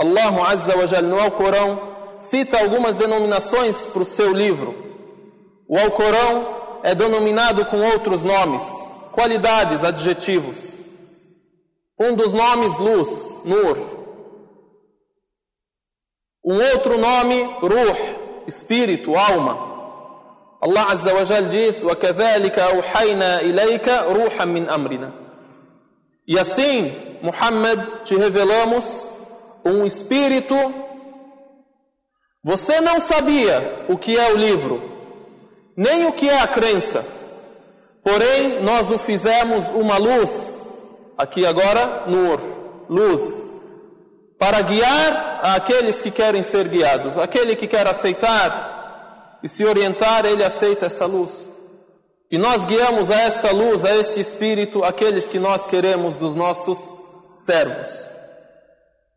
الله 0.00 0.46
عز 0.46 0.70
وجل 0.70 1.10
no 1.10 1.20
Alcorão 1.20 1.78
cita 2.18 2.58
algumas 2.58 2.94
denominações 2.94 3.86
para 3.86 4.02
o 4.02 4.04
seu 4.04 4.32
livro. 4.32 4.74
O 5.68 5.78
Alcorão 5.78 6.46
é 6.82 6.94
denominado 6.94 7.64
com 7.64 7.80
outros 7.80 8.22
nomes. 8.22 8.89
qualidades, 9.11 9.83
adjetivos. 9.83 10.79
Um 11.99 12.15
dos 12.15 12.33
nomes, 12.33 12.75
luz, 12.77 13.35
nur. 13.45 13.77
Um 16.43 16.57
outro 16.57 16.97
nome, 16.97 17.41
ruh, 17.61 18.45
espírito, 18.47 19.15
alma. 19.15 19.75
Allah 20.61 20.91
Azza 20.91 21.13
wa 21.13 21.23
Jal 21.23 21.45
diz: 21.45 21.83
وَكَذَلِكَ 21.83 22.59
أَوْحَيْنَا 22.59 23.41
إِلَيْكَ 23.41 23.87
رُوحًا 23.87 24.45
مِنْ 24.45 24.69
أَمْرِنَا 24.69 25.11
E 26.27 26.39
assim, 26.39 26.91
Muhammad, 27.21 27.79
te 28.03 28.15
revelamos 28.15 28.85
um 29.63 29.85
espírito. 29.85 30.55
Você 32.43 32.81
não 32.81 32.99
sabia 32.99 33.85
o 33.87 33.97
que 33.97 34.17
é 34.17 34.31
o 34.31 34.37
livro, 34.37 34.81
nem 35.75 36.05
o 36.05 36.13
que 36.13 36.29
é 36.29 36.39
a 36.41 36.47
crença. 36.47 37.05
Porém, 38.10 38.60
nós 38.64 38.90
o 38.90 38.98
fizemos 38.98 39.68
uma 39.68 39.96
luz, 39.96 40.62
aqui 41.16 41.46
agora, 41.46 42.02
nur, 42.08 42.40
luz, 42.88 43.44
para 44.36 44.60
guiar 44.62 45.40
aqueles 45.44 46.02
que 46.02 46.10
querem 46.10 46.42
ser 46.42 46.66
guiados. 46.66 47.16
Aquele 47.16 47.54
que 47.54 47.68
quer 47.68 47.86
aceitar 47.86 49.38
e 49.44 49.48
se 49.48 49.64
orientar, 49.64 50.26
ele 50.26 50.42
aceita 50.42 50.86
essa 50.86 51.06
luz. 51.06 51.30
E 52.28 52.36
nós 52.36 52.64
guiamos 52.64 53.12
a 53.12 53.14
esta 53.14 53.52
luz, 53.52 53.84
a 53.84 53.94
este 53.94 54.18
espírito, 54.18 54.82
aqueles 54.82 55.28
que 55.28 55.38
nós 55.38 55.64
queremos 55.64 56.16
dos 56.16 56.34
nossos 56.34 56.98
servos. 57.36 58.08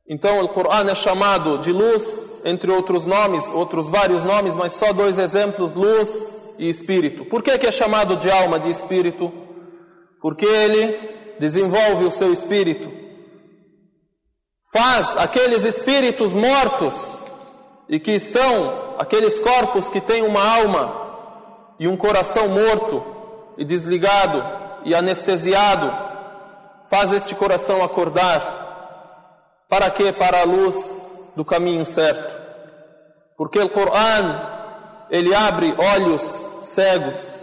Então, 0.07 0.39
o 0.43 0.49
Coran 0.49 0.85
é 0.87 0.93
chamado 0.93 1.57
de 1.57 1.71
luz, 1.71 2.29
entre 2.45 2.69
outros 2.69 3.07
nomes, 3.07 3.49
outros 3.49 3.89
vários 3.89 4.21
nomes, 4.21 4.55
mas 4.55 4.73
só 4.73 4.93
dois 4.93 5.17
exemplos: 5.17 5.73
luz 5.73 6.42
e 6.57 6.69
espírito. 6.69 7.25
Por 7.25 7.41
que, 7.41 7.57
que 7.57 7.67
é 7.67 7.71
chamado 7.71 8.15
de 8.15 8.29
alma 8.29 8.59
de 8.59 8.69
espírito? 8.69 9.31
Porque 10.21 10.45
ele 10.45 10.97
desenvolve 11.39 12.05
o 12.05 12.11
seu 12.11 12.31
espírito. 12.31 12.91
Faz 14.71 15.17
aqueles 15.17 15.65
espíritos 15.65 16.33
mortos 16.33 17.19
e 17.87 17.99
que 17.99 18.11
estão 18.11 18.95
aqueles 18.97 19.37
corpos 19.39 19.89
que 19.89 20.01
têm 20.01 20.23
uma 20.23 20.41
alma 20.41 21.03
e 21.79 21.87
um 21.87 21.97
coração 21.97 22.47
morto 22.47 23.03
e 23.57 23.65
desligado 23.65 24.43
e 24.85 24.95
anestesiado, 24.95 25.91
faz 26.89 27.11
este 27.11 27.35
coração 27.35 27.83
acordar. 27.83 28.61
Para 29.69 29.89
quê? 29.89 30.11
Para 30.11 30.41
a 30.41 30.45
luz 30.45 31.01
do 31.35 31.43
caminho 31.43 31.85
certo. 31.85 32.33
Porque 33.37 33.59
o 33.59 33.69
Coran, 33.69 34.39
ele 35.09 35.33
abre 35.33 35.73
olhos 35.77 36.45
cegos, 36.61 37.39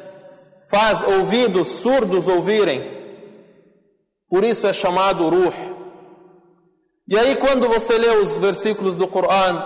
faz 0.71 1.03
ouvidos 1.03 1.69
surdos 1.69 2.29
ouvirem. 2.29 2.83
Por 4.29 4.45
isso 4.45 4.67
é 4.67 4.73
chamado 4.73 5.29
Ruh. 5.29 5.53
E 7.09 7.19
aí, 7.19 7.35
quando 7.37 7.69
você 7.69 7.99
lê 7.99 8.09
os 8.19 8.39
versículos 8.39 8.95
do 8.95 9.09
Coran, 9.09 9.63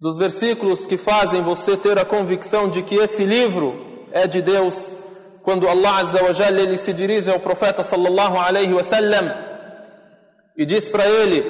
dos 0.00 0.18
versículos 0.18 0.84
que 0.84 0.96
fazem 0.96 1.40
você 1.42 1.76
ter 1.76 1.98
a 1.98 2.04
convicção 2.04 2.68
de 2.68 2.82
que 2.82 2.96
esse 2.96 3.24
livro 3.24 3.74
é 4.12 4.26
de 4.26 4.42
Deus, 4.42 4.92
quando 5.42 5.68
Allah 5.68 5.98
Azza 5.98 6.22
wa 6.24 6.32
Jalla 6.32 6.60
ele 6.60 6.76
se 6.76 6.92
dirige 6.92 7.30
ao 7.30 7.38
profeta 7.38 7.82
sallallahu 7.82 8.38
alaihi 8.38 8.72
wasallam 8.72 9.30
e 10.56 10.64
diz 10.64 10.88
para 10.88 11.06
ele: 11.06 11.44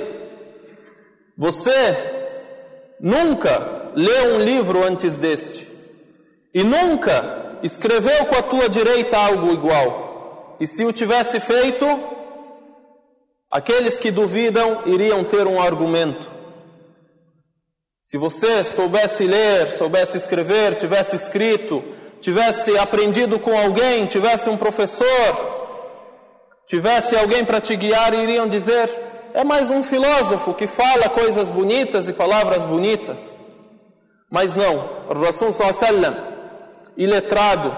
Você 1.36 1.96
nunca 3.00 3.83
leu 3.94 4.34
um 4.34 4.40
livro 4.40 4.84
antes 4.84 5.16
deste 5.16 5.68
e 6.54 6.62
nunca 6.62 7.58
escreveu 7.62 8.26
com 8.26 8.36
a 8.36 8.42
tua 8.42 8.68
direita 8.68 9.16
algo 9.16 9.52
igual. 9.52 10.56
E 10.60 10.66
se 10.66 10.84
o 10.84 10.92
tivesse 10.92 11.40
feito, 11.40 11.86
aqueles 13.50 13.98
que 13.98 14.10
duvidam 14.10 14.82
iriam 14.86 15.24
ter 15.24 15.46
um 15.46 15.60
argumento. 15.60 16.28
Se 18.02 18.18
você 18.18 18.62
soubesse 18.62 19.24
ler, 19.26 19.72
soubesse 19.72 20.16
escrever, 20.16 20.74
tivesse 20.74 21.16
escrito, 21.16 21.82
tivesse 22.20 22.76
aprendido 22.78 23.38
com 23.38 23.58
alguém, 23.58 24.06
tivesse 24.06 24.48
um 24.48 24.56
professor, 24.56 25.06
tivesse 26.68 27.16
alguém 27.16 27.44
para 27.44 27.60
te 27.60 27.74
guiar, 27.74 28.12
iriam 28.14 28.46
dizer: 28.46 28.90
é 29.32 29.42
mais 29.42 29.70
um 29.70 29.82
filósofo 29.82 30.54
que 30.54 30.66
fala 30.66 31.08
coisas 31.08 31.50
bonitas 31.50 32.06
e 32.06 32.12
palavras 32.12 32.64
bonitas. 32.64 33.43
Mas 34.33 34.55
não, 34.55 34.75
o 35.09 35.13
Rasul 35.13 35.51
sallam, 35.51 36.15
iletrado, 36.95 37.71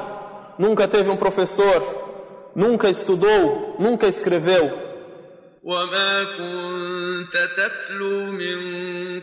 nunca 0.60 0.88
teve 0.88 1.10
um 1.10 1.15
professor, 1.15 2.51
nunca 2.55 2.89
estudou, 2.89 3.75
nunca 3.79 4.07
escreveu. 4.07 4.91
وما 5.63 6.24
كنت 6.24 7.50
تتلو 7.57 8.31
من 8.31 8.60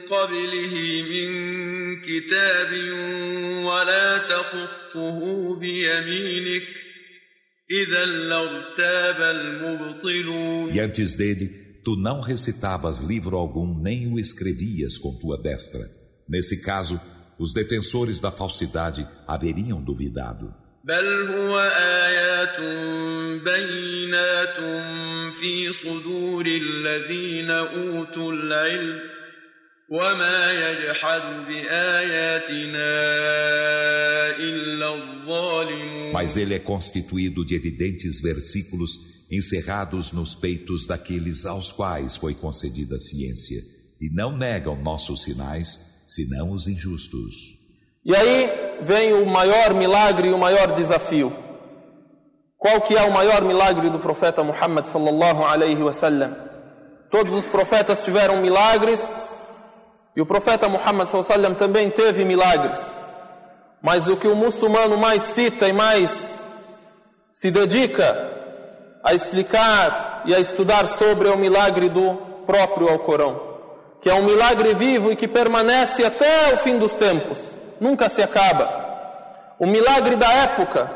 قبله 0.07 1.03
من 1.11 1.31
كتاب 2.03 2.73
ولا 3.65 4.19
تخطه 4.19 5.19
بيمينك 5.61 6.69
إذا 7.71 8.05
لارتاب 8.07 9.21
المبطلون 9.21 10.73
E 10.73 10.81
antes 10.81 11.17
dele, 11.17 11.49
tu 11.85 11.97
não 11.97 12.21
recitavas 12.21 13.01
livro 13.01 13.37
algum 13.37 13.83
nem 13.83 14.13
o 14.13 14.19
escrevias 14.19 14.97
com 14.97 15.19
tua 15.19 15.37
destra. 15.43 15.81
Nesse 16.29 16.63
caso, 16.63 17.01
os 17.39 17.53
defensores 17.53 18.21
da 18.21 18.31
falsidade 18.31 19.07
haveriam 19.27 19.83
duvidado. 19.83 20.53
بل 20.85 21.31
هو 21.31 21.59
آيات 22.07 22.61
بينات 23.45 24.57
في 25.35 25.73
صدور 25.73 26.47
الذين 26.47 27.51
أوتوا 27.51 28.33
العلم 28.33 29.01
وما 29.89 30.53
يجحد 30.53 31.47
بآياتنا 31.47 32.91
إلا 34.37 34.95
الظالمون 34.95 36.13
Mas 36.13 36.37
ele 36.37 36.55
é 36.55 36.59
constituído 36.59 37.45
de 37.45 37.55
evidentes 37.55 38.21
versículos 38.21 38.99
encerrados 39.31 40.13
nos 40.13 40.35
peitos 40.35 40.87
daqueles 40.87 41.45
aos 41.45 41.71
quais 41.71 42.17
foi 42.17 42.35
concedida 42.35 42.97
a 42.97 42.99
ciência, 42.99 43.63
e 44.01 44.09
não 44.09 44.37
negam 44.37 44.83
nossos 44.83 45.23
sinais, 45.23 45.92
senão 46.08 46.52
os 46.52 46.68
injustos. 46.68 47.56
E 48.06 48.16
aí 48.16 48.78
vem 48.82 49.14
o 49.14 49.26
maior 49.26 49.74
milagre 49.74 50.28
e 50.28 50.34
o 50.34 50.38
maior 50.38 50.74
desafio. 50.74 51.32
Qual 52.58 52.82
que 52.82 52.96
é 52.96 53.04
o 53.04 53.12
maior 53.12 53.42
milagre 53.42 53.90
do 53.90 54.00
profeta 54.00 54.44
Muhammad 54.44 54.86
sallallahu 54.86 55.44
alaihi 55.44 55.82
wasallam? 55.82 56.36
Todos 57.12 57.34
os 57.34 57.48
profetas 57.48 58.04
tiveram 58.04 58.38
milagres 58.38 59.22
e 60.16 60.22
o 60.22 60.26
profeta 60.26 60.70
Muhammad 60.70 61.08
sallallahu 61.08 61.34
alaihi 61.34 61.42
wasallam 61.42 61.56
também 61.56 61.90
teve 61.90 62.24
milagres. 62.24 63.02
Mas 63.82 64.08
o 64.08 64.16
que 64.16 64.28
o 64.28 64.36
muçulmano 64.36 64.98
mais 64.98 65.22
cita 65.22 65.68
e 65.68 65.74
mais 65.74 66.38
se 67.32 67.52
dedica 67.52 68.32
a 69.04 69.14
explicar 69.14 70.24
e 70.26 70.34
a 70.34 70.40
estudar 70.40 70.88
sobre 70.88 71.28
é 71.28 71.32
o 71.32 71.38
milagre 71.38 71.90
do 71.90 72.16
próprio 72.46 72.88
Alcorão, 72.88 73.53
que 74.04 74.10
é 74.10 74.14
um 74.14 74.24
milagre 74.24 74.76
vivo 74.76 75.12
e 75.12 75.16
que 75.16 75.28
permanece 75.28 76.06
até 76.06 76.54
o 76.54 76.58
fim 76.58 76.78
dos 76.78 76.94
tempos 76.94 77.54
nunca 77.80 78.08
se 78.08 78.22
acaba. 78.22 78.70
O 79.60 79.66
milagre 79.66 80.16
da 80.16 80.32
época, 80.32 80.90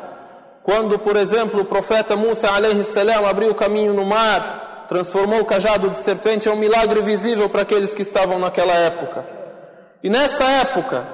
quando, 0.64 0.98
por 1.00 1.16
exemplo, 1.16 1.62
o 1.62 1.66
profeta 1.66 2.16
Musa 2.16 2.50
salam 2.84 3.26
abriu 3.28 3.52
o 3.52 3.56
caminho 3.56 3.94
no 3.94 4.06
mar, 4.06 4.86
transformou 4.88 5.42
o 5.42 5.46
cajado 5.46 5.90
de 5.90 6.00
serpente, 6.00 6.48
é 6.48 6.52
um 6.52 6.58
milagre 6.58 7.02
visível 7.02 7.50
para 7.50 7.64
aqueles 7.64 7.94
que 7.94 8.02
estavam 8.02 8.40
naquela 8.40 8.74
época. 8.74 9.26
E 10.02 10.10
nessa 10.10 10.44
época, 10.62 11.06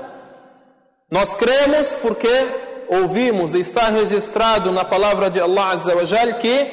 nós 1.10 1.36
cremos 1.36 1.95
porque 2.01 2.47
ouvimos 2.88 3.56
e 3.56 3.60
está 3.60 3.89
registrado 3.89 4.71
na 4.71 4.86
palavra 4.86 5.29
de 5.29 5.39
Allah 5.39 5.71
Azza 5.71 5.95
wa 5.95 6.34
que 6.39 6.67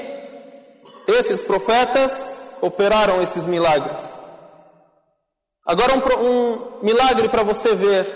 esses 1.09 1.41
profetas 1.41 2.33
operaram 2.61 3.23
esses 3.23 3.47
milagres. 3.47 4.20
Agora 5.67 5.93
um, 5.95 6.25
um 6.25 6.59
milagre 6.83 7.29
para 7.29 7.43
você 7.43 7.75
ver 7.75 8.07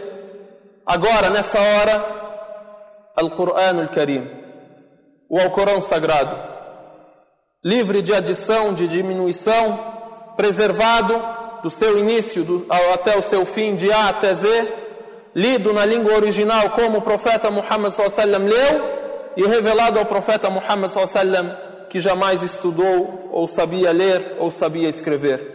agora, 0.85 1.31
nessa 1.31 1.61
hora, 1.61 2.05
Al-Quran 3.17 3.83
Al-Karim, 3.83 4.29
o 5.29 5.39
Alcorão 5.39 5.81
Sagrado, 5.81 6.37
livre 7.63 8.03
de 8.03 8.13
adição, 8.15 8.73
de 8.73 8.89
diminuição, 8.89 9.79
preservado 10.37 11.21
do 11.63 11.71
seu 11.71 11.99
início 11.99 12.45
do, 12.45 12.67
até 12.93 13.17
o 13.17 13.23
seu 13.23 13.47
fim, 13.47 13.77
de 13.77 13.91
A 13.93 14.09
até 14.09 14.35
Z, 14.35 14.69
lido 15.35 15.73
na 15.73 15.85
língua 15.85 16.15
original 16.15 16.71
como 16.71 16.99
o 16.99 17.03
profeta 17.03 17.51
Muhammad 17.51 17.93
sallam 17.93 18.45
leu 18.45 19.05
e 19.37 19.47
revelado 19.47 19.99
ao 19.99 20.07
profeta 20.07 20.51
Muhammad 20.51 20.91
sallam 20.91 21.57
que 21.89 22.01
jamais 22.01 22.43
estudou 22.43 23.31
ou 23.33 23.47
sabia 23.47 23.93
ler 23.93 24.37
ou 24.39 24.51
sabia 24.51 24.89
escrever. 24.89 25.54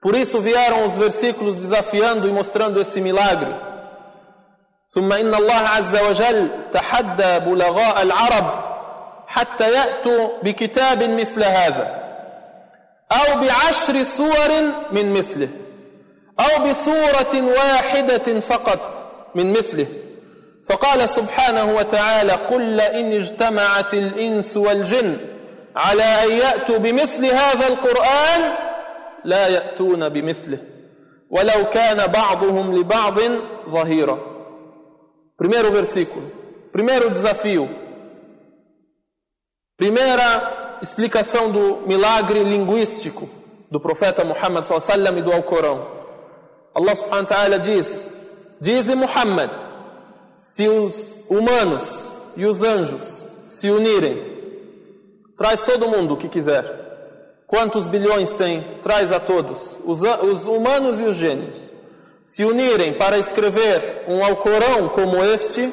Por 0.00 0.14
isso 0.16 0.40
vieram 0.40 0.86
os 0.86 0.96
versículos 0.96 1.56
desafiando 1.56 2.28
e 2.28 2.30
mostrando 2.30 2.80
esse 2.80 3.00
milagre. 3.00 3.54
ثم 4.90 5.12
إن 5.12 5.34
الله 5.34 5.54
عز 5.54 5.96
وجل 5.96 6.48
تحدى 6.72 7.38
بلغاء 7.38 8.02
العرب 8.02 8.44
حتى 9.26 9.72
يأتوا 9.72 10.28
بكتاب 10.42 11.02
مثل 11.02 11.44
هذا 11.44 12.02
أو 13.12 13.40
بعشر 13.40 14.02
سور 14.02 14.50
من 14.92 15.12
مثله 15.12 15.48
أو 16.40 16.64
بسورة 16.64 17.42
واحدة 17.58 18.40
فقط 18.40 18.80
من 19.34 19.52
مثله 19.52 19.86
فقال 20.68 21.08
سبحانه 21.08 21.64
وتعالى 21.64 22.32
قل 22.32 22.80
إن 22.80 23.12
اجتمعت 23.12 23.94
الإنس 23.94 24.56
والجن 24.56 25.16
على 25.76 26.02
أن 26.02 26.30
يأتوا 26.30 26.78
بمثل 26.78 27.26
هذا 27.26 27.66
القرآن 27.68 28.52
لا 29.23 29.47
يأتون 29.47 30.09
بمثله 30.09 30.59
ولو 31.29 31.69
كان 31.73 32.11
بعضهم 32.11 32.77
لبعض 32.77 33.19
ظهيرا 33.69 34.33
Primeiro 35.35 35.71
versículo, 35.71 36.31
primeiro 36.71 37.09
desafio, 37.09 37.67
primeira 39.75 40.77
explicação 40.81 41.51
do 41.51 41.87
milagre 41.87 42.43
linguístico 42.43 43.27
do 43.71 43.79
profeta 43.79 44.23
Muhammad 44.23 44.63
sallam 44.63 45.17
e 45.17 45.21
do 45.21 45.33
Alcorão. 45.33 45.87
Allah 46.75 46.95
subhanahu 46.95 47.23
wa 47.23 47.35
ta'ala 47.35 47.59
diz: 47.59 48.09
Diz 48.61 48.87
Muhammad, 48.93 49.49
se 50.35 50.67
os 50.67 51.21
humanos 51.29 52.11
e 52.37 52.45
os 52.45 52.61
anjos 52.61 53.27
se 53.47 53.69
unirem, 53.69 54.21
traz 55.37 55.61
todo 55.61 55.89
mundo 55.89 56.13
o 56.13 56.17
que 56.17 56.29
quiser. 56.29 56.96
Quantos 57.48 57.88
bilhões 57.88 58.32
tem? 58.32 58.62
Traz 58.82 59.10
a 59.10 59.18
todos, 59.18 59.70
os, 59.84 60.02
os 60.02 60.46
humanos 60.46 61.00
e 61.00 61.02
os 61.02 61.16
gênios 61.16 61.68
se 62.28 62.44
unirem 62.44 62.92
para 62.92 63.16
escrever 63.16 64.04
um 64.06 64.22
Alcorão 64.22 64.86
como 64.90 65.24
este, 65.24 65.72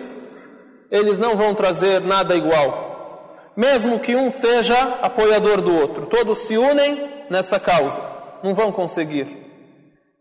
eles 0.90 1.18
não 1.18 1.36
vão 1.36 1.54
trazer 1.54 2.00
nada 2.00 2.34
igual. 2.34 3.52
Mesmo 3.58 4.00
que 4.00 4.16
um 4.16 4.30
seja 4.30 5.00
apoiador 5.02 5.60
do 5.60 5.76
outro, 5.76 6.06
todos 6.06 6.38
se 6.38 6.58
unem 6.58 7.10
nessa 7.30 7.60
causa, 7.60 8.00
não 8.42 8.56
vão 8.56 8.72
conseguir. 8.72 9.45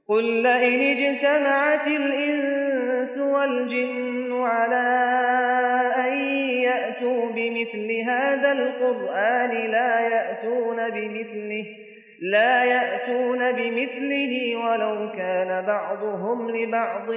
قل 0.09 0.41
لئن 0.43 0.79
اجتمعت 0.97 1.87
الإنس 1.87 3.17
والجن 3.17 4.33
على 4.33 4.89
أن 5.95 6.13
يأتوا 6.63 7.31
بمثل 7.31 7.89
هذا 8.09 8.51
القرآن 8.51 9.71
لا 9.71 9.99
يأتون 9.99 10.77
بمثله 10.89 11.65
لا 12.21 12.63
يأتون 12.63 13.51
بمثله 13.51 14.33
ولو 14.55 15.11
كان 15.11 15.65
بعضهم 15.65 16.49
لبعض 16.49 17.07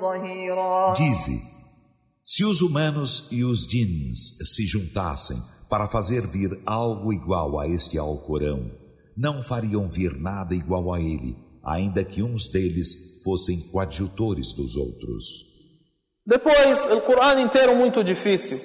ظهيرا 0.00 0.92
Dize, 0.94 1.36
se 2.24 2.44
os 2.44 2.60
humanos 2.62 3.28
e 3.32 3.44
os 3.44 3.66
jins 3.68 4.38
se 4.54 4.66
juntassem 4.66 5.36
para 5.68 5.88
fazer 5.88 6.26
vir 6.26 6.50
algo 6.64 7.12
igual 7.12 7.60
a 7.60 7.66
este 7.66 7.98
Alcorão, 7.98 8.70
não 9.16 9.42
fariam 9.42 9.88
vir 9.90 10.12
nada 10.18 10.54
igual 10.54 10.94
a 10.94 11.00
ele, 11.00 11.43
ainda 11.64 12.04
que 12.04 12.22
uns 12.22 12.48
deles 12.48 13.22
fossem 13.24 13.60
coadjutores 13.70 14.52
dos 14.52 14.76
outros. 14.76 15.50
Depois, 16.26 16.86
o 16.92 17.00
Corão 17.00 17.38
inteiro 17.38 17.74
muito 17.76 18.04
difícil. 18.04 18.60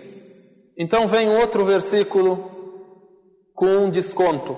Então 0.77 1.07
vem 1.07 1.29
outro 1.29 1.65
versículo 1.65 2.51
com 3.53 3.85
um 3.85 3.89
desconto. 3.89 4.57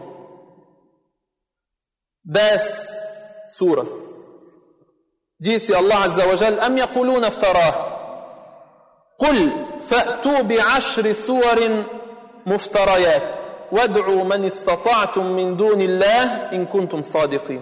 Dez 2.24 2.93
suras. 3.50 4.15
Disse 5.39 5.74
Allah 5.74 6.04
Azza 6.04 6.26
wa 6.26 6.36
Jal, 6.36 6.60
أم 6.65 6.78
يقولون 6.78 7.24
افتراه 7.24 7.98
قل 9.20 9.52
فأتوا 9.89 10.41
بعشر 10.41 11.12
سور 11.12 11.84
مفتريات 12.46 13.38
وادعوا 13.72 14.24
من 14.24 14.46
استطعتم 14.46 15.26
من 15.26 15.58
دون 15.58 15.82
الله 15.82 16.24
إن 16.54 16.65
كنتم 16.65 17.02
صادقين 17.02 17.62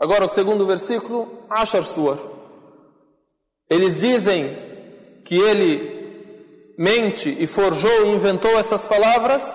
Agora 0.00 0.24
o 0.24 0.28
segundo 0.28 0.64
versículo, 0.64 1.28
Ashar 1.50 1.84
Suar. 1.84 2.18
Eles 3.68 4.00
dizem 4.00 4.56
que 5.24 5.34
ele 5.34 6.74
mente 6.78 7.36
e 7.36 7.46
forjou 7.48 8.06
e 8.06 8.14
inventou 8.14 8.56
essas 8.58 8.84
palavras. 8.84 9.52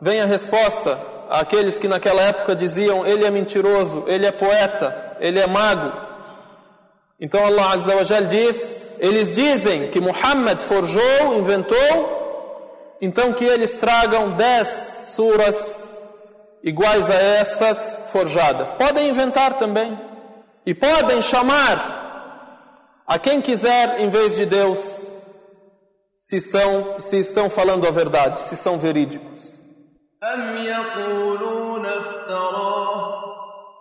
Vem 0.00 0.20
a 0.20 0.26
resposta 0.26 0.98
àqueles 1.30 1.78
que 1.78 1.86
naquela 1.86 2.20
época 2.22 2.56
diziam: 2.56 3.06
ele 3.06 3.24
é 3.24 3.30
mentiroso, 3.30 4.04
ele 4.08 4.26
é 4.26 4.32
poeta, 4.32 5.16
ele 5.20 5.38
é 5.38 5.46
mago. 5.46 5.92
Então 7.20 7.44
Allah 7.46 7.72
Azza 7.72 7.94
wa 7.94 8.02
Jal 8.02 8.24
diz: 8.24 8.72
eles 8.98 9.32
dizem 9.32 9.88
que 9.88 10.00
Muhammad 10.00 10.60
forjou, 10.60 11.38
inventou, 11.38 12.96
então 13.00 13.32
que 13.32 13.44
eles 13.44 13.74
tragam 13.74 14.30
dez 14.32 14.90
suras 15.04 15.89
iguais 16.63 17.09
a 17.09 17.15
essas 17.15 18.09
forjadas. 18.11 18.73
Podem 18.73 19.09
inventar 19.09 19.53
também. 19.53 19.97
E 20.65 20.73
podem 20.73 21.21
chamar 21.21 23.03
a 23.05 23.19
quem 23.19 23.39
quiser 23.41 23.99
em 23.99 24.09
vez 24.09 24.35
de 24.35 24.45
Deus, 24.47 24.99
se 26.17 26.39
são, 26.39 26.99
se 26.99 27.19
estão 27.19 27.49
falando 27.49 27.87
a 27.87 27.91
verdade, 27.91 28.41
se 28.41 28.55
são 28.57 28.77
verídicos. 28.79 29.35
أم 30.23 30.57
يقولون 30.57 31.85
افتراه 31.85 33.21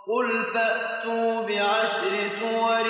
قل 0.07 0.45
فأتوا 0.55 1.43
بعشر 1.43 2.29
سور 2.41 2.87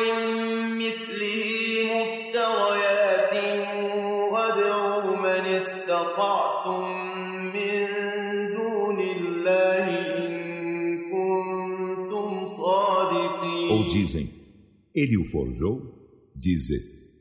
dizem, 13.89 14.31
ele 14.95 15.17
o 15.17 15.25
forjou? 15.25 15.81
Dize, 16.37 16.79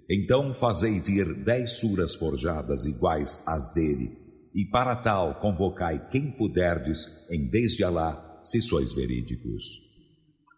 então 0.10 0.54
fazei 0.54 1.00
vir 1.00 1.44
dez 1.44 1.80
suras 1.80 2.16
forjadas 2.16 2.86
iguais 2.86 3.44
às 3.46 3.74
dele, 3.74 4.18
e 4.54 4.66
para 4.66 4.96
tal 4.96 5.40
convocai 5.40 6.10
quem 6.10 6.32
puderdes 6.32 7.28
em 7.30 7.50
vez 7.50 7.74
de 7.74 7.84
Alá, 7.84 8.40
se 8.44 8.62
sois 8.62 8.94
verídicos. 8.94 9.64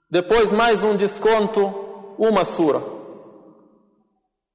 Depois 0.10 0.52
mais 0.52 0.84
um 0.84 0.96
desconto, 0.96 1.62
uma 2.18 2.44
sura. 2.44 2.82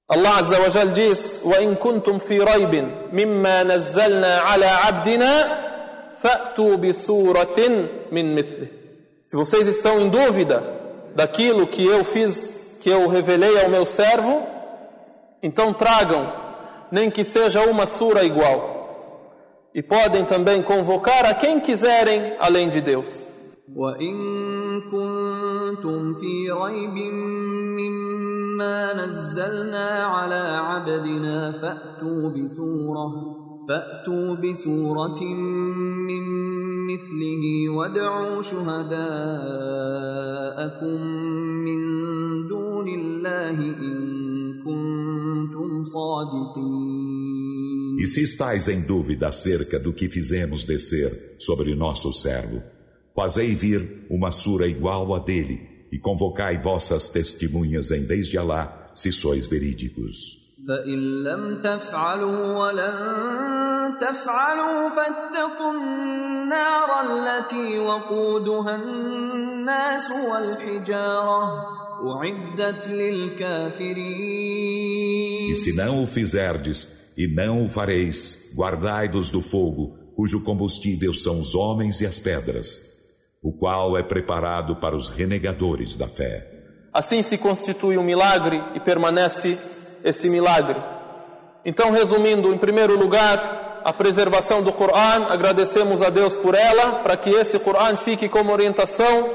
Allah 0.08 0.38
Azza 0.38 0.60
wa 0.60 0.68
Jal 0.70 0.88
diz: 0.88 1.42
وَإِن 1.44 1.74
كُنتُمْ 1.74 2.18
فِي 2.18 2.40
رَيْبٍ 2.40 2.88
مِمَّا 3.12 3.62
نَزَّلْنَا 3.62 4.38
عَلَى 4.38 4.66
عَبْدِنَا 4.66 5.32
فَأْتُوا 6.22 6.76
بِسُورَةٍ 6.76 7.58
مِّن 8.12 8.34
مِثْلِهِ 8.34 8.68
Se 9.22 9.36
vocês 9.36 9.68
estão 9.68 10.00
em 10.00 10.08
dúvida 10.08 10.83
daquilo 11.14 11.66
que 11.66 11.84
eu 11.84 12.04
fiz, 12.04 12.76
que 12.80 12.90
eu 12.90 13.08
revelei 13.08 13.62
ao 13.62 13.68
meu 13.68 13.84
servo, 13.84 14.42
então 15.42 15.72
tragam, 15.72 16.26
nem 16.90 17.10
que 17.10 17.24
seja 17.24 17.64
uma 17.66 17.86
sura 17.86 18.24
igual. 18.24 18.78
E 19.74 19.82
podem 19.82 20.24
também 20.24 20.62
convocar 20.62 21.24
a 21.26 21.34
quem 21.34 21.60
quiserem 21.60 22.34
além 22.38 22.68
de 22.68 22.80
Deus. 22.80 23.30
وإن 23.76 24.16
كنتم 24.90 26.14
في 26.14 26.50
ريب 26.50 27.12
مما 27.78 28.94
نزلنا 28.94 30.04
على 30.06 30.58
عبدنا 30.58 31.52
فأتوا 31.52 32.30
بسورة 32.30 33.43
فأتوا 33.68 34.34
بسورة 34.34 35.20
من 36.08 36.22
مثله 36.90 37.68
وادعوا 37.68 38.42
شهداءكم 38.42 39.00
من 41.66 41.80
دون 42.48 42.88
الله 42.88 43.58
إن 43.60 43.98
كنتم 44.64 45.84
صادقين 45.84 47.10
E 48.00 48.06
se 48.06 48.22
estáis 48.22 48.66
em 48.68 48.80
dúvida 48.80 49.28
acerca 49.28 49.78
do 49.78 49.92
que 49.92 50.08
fizemos 50.08 50.64
descer 50.64 51.36
sobre 51.38 51.74
nosso 51.74 52.10
servo, 52.14 52.62
fazei 53.14 53.54
vir 53.54 54.06
uma 54.08 54.32
sura 54.32 54.66
igual 54.66 55.14
a 55.14 55.18
dele 55.18 55.60
e 55.92 55.98
convocai 55.98 56.62
vossas 56.62 57.10
testemunhas 57.10 57.90
em 57.90 58.04
vez 58.04 58.28
de 58.28 58.38
Alá, 58.38 58.90
se 58.94 59.12
sois 59.12 59.46
verídicos. 59.46 60.43
فإن 60.68 61.24
لم 61.24 61.60
تفعلوا 61.60 62.58
ولن 62.58 63.98
تفعلوا 63.98 64.90
فاتقوا 64.90 65.72
النار 65.72 66.90
التي 67.10 67.78
وقودها 67.78 68.74
الناس 68.76 70.10
والحجارة 70.10 71.42
أعدت 72.00 72.88
للكافرين 72.88 74.50
E 75.50 75.54
se 75.54 75.72
não 75.72 76.04
o 76.04 76.06
fizerdes, 76.06 77.12
e 77.16 77.26
não 77.26 77.66
o 77.66 77.68
fareis, 77.68 78.52
guardai-vos 78.54 79.30
do 79.30 79.42
fogo, 79.42 79.98
cujo 80.14 80.44
combustível 80.44 81.12
são 81.12 81.40
os 81.40 81.54
homens 81.54 82.00
e 82.00 82.06
as 82.06 82.18
pedras, 82.18 82.78
o 83.42 83.52
qual 83.52 83.98
é 83.98 84.02
preparado 84.02 84.76
para 84.76 84.94
os 84.94 85.08
renegadores 85.08 85.96
da 85.96 86.06
fé. 86.06 86.46
Assim 86.92 87.22
se 87.22 87.38
constitui 87.38 87.98
um 87.98 88.04
milagre 88.04 88.62
e 88.74 88.80
permanece 88.80 89.58
esse 90.05 90.29
milagre. 90.29 90.75
Então, 91.65 91.89
resumindo, 91.89 92.53
em 92.53 92.57
primeiro 92.59 92.95
lugar, 92.95 93.81
a 93.83 93.91
preservação 93.91 94.61
do 94.61 94.71
Coran, 94.71 95.25
agradecemos 95.29 95.99
a 96.03 96.11
Deus 96.11 96.35
por 96.35 96.53
ela, 96.53 96.99
para 97.03 97.17
que 97.17 97.31
esse 97.31 97.57
Coran 97.57 97.95
fique 97.97 98.29
como 98.29 98.53
orientação 98.53 99.29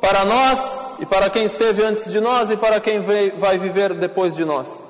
para 0.00 0.24
nós 0.24 0.86
e 1.00 1.06
para 1.06 1.28
quem 1.28 1.44
esteve 1.44 1.84
antes 1.84 2.10
de 2.10 2.18
nós 2.18 2.50
e 2.50 2.56
para 2.56 2.80
quem 2.80 3.00
vai 3.38 3.58
viver 3.58 3.92
depois 3.92 4.34
de 4.34 4.44
nós. 4.44 4.82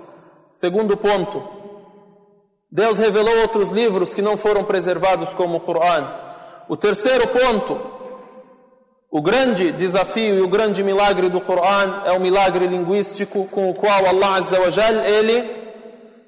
Segundo 0.49 0.97
ponto, 0.97 1.43
Deus 2.71 2.99
revelou 2.99 3.37
outros 3.41 3.71
livros 3.71 4.15
que 4.15 4.23
não 4.23 4.37
foram 4.37 4.63
preservados 4.63 5.31
como 5.31 5.57
o 5.57 5.61
Coran. 5.61 6.07
O 6.69 6.77
terceiro 6.77 7.27
ponto, 7.29 7.81
o 9.12 9.22
grande 9.22 9.74
desafio 9.74 10.36
e 10.36 10.42
o 10.42 10.48
grande 10.48 10.82
milagre 10.82 11.28
do 11.28 11.42
Coran 11.42 12.04
é 12.06 12.14
o 12.14 12.20
milagre 12.22 12.66
linguístico 12.66 13.46
com 13.52 13.70
o 13.70 13.74
qual 13.74 14.06
Allah 14.06 14.36
Azza 14.36 14.58
wa 14.58 14.70
Jal, 14.70 14.94
ele 14.94 15.44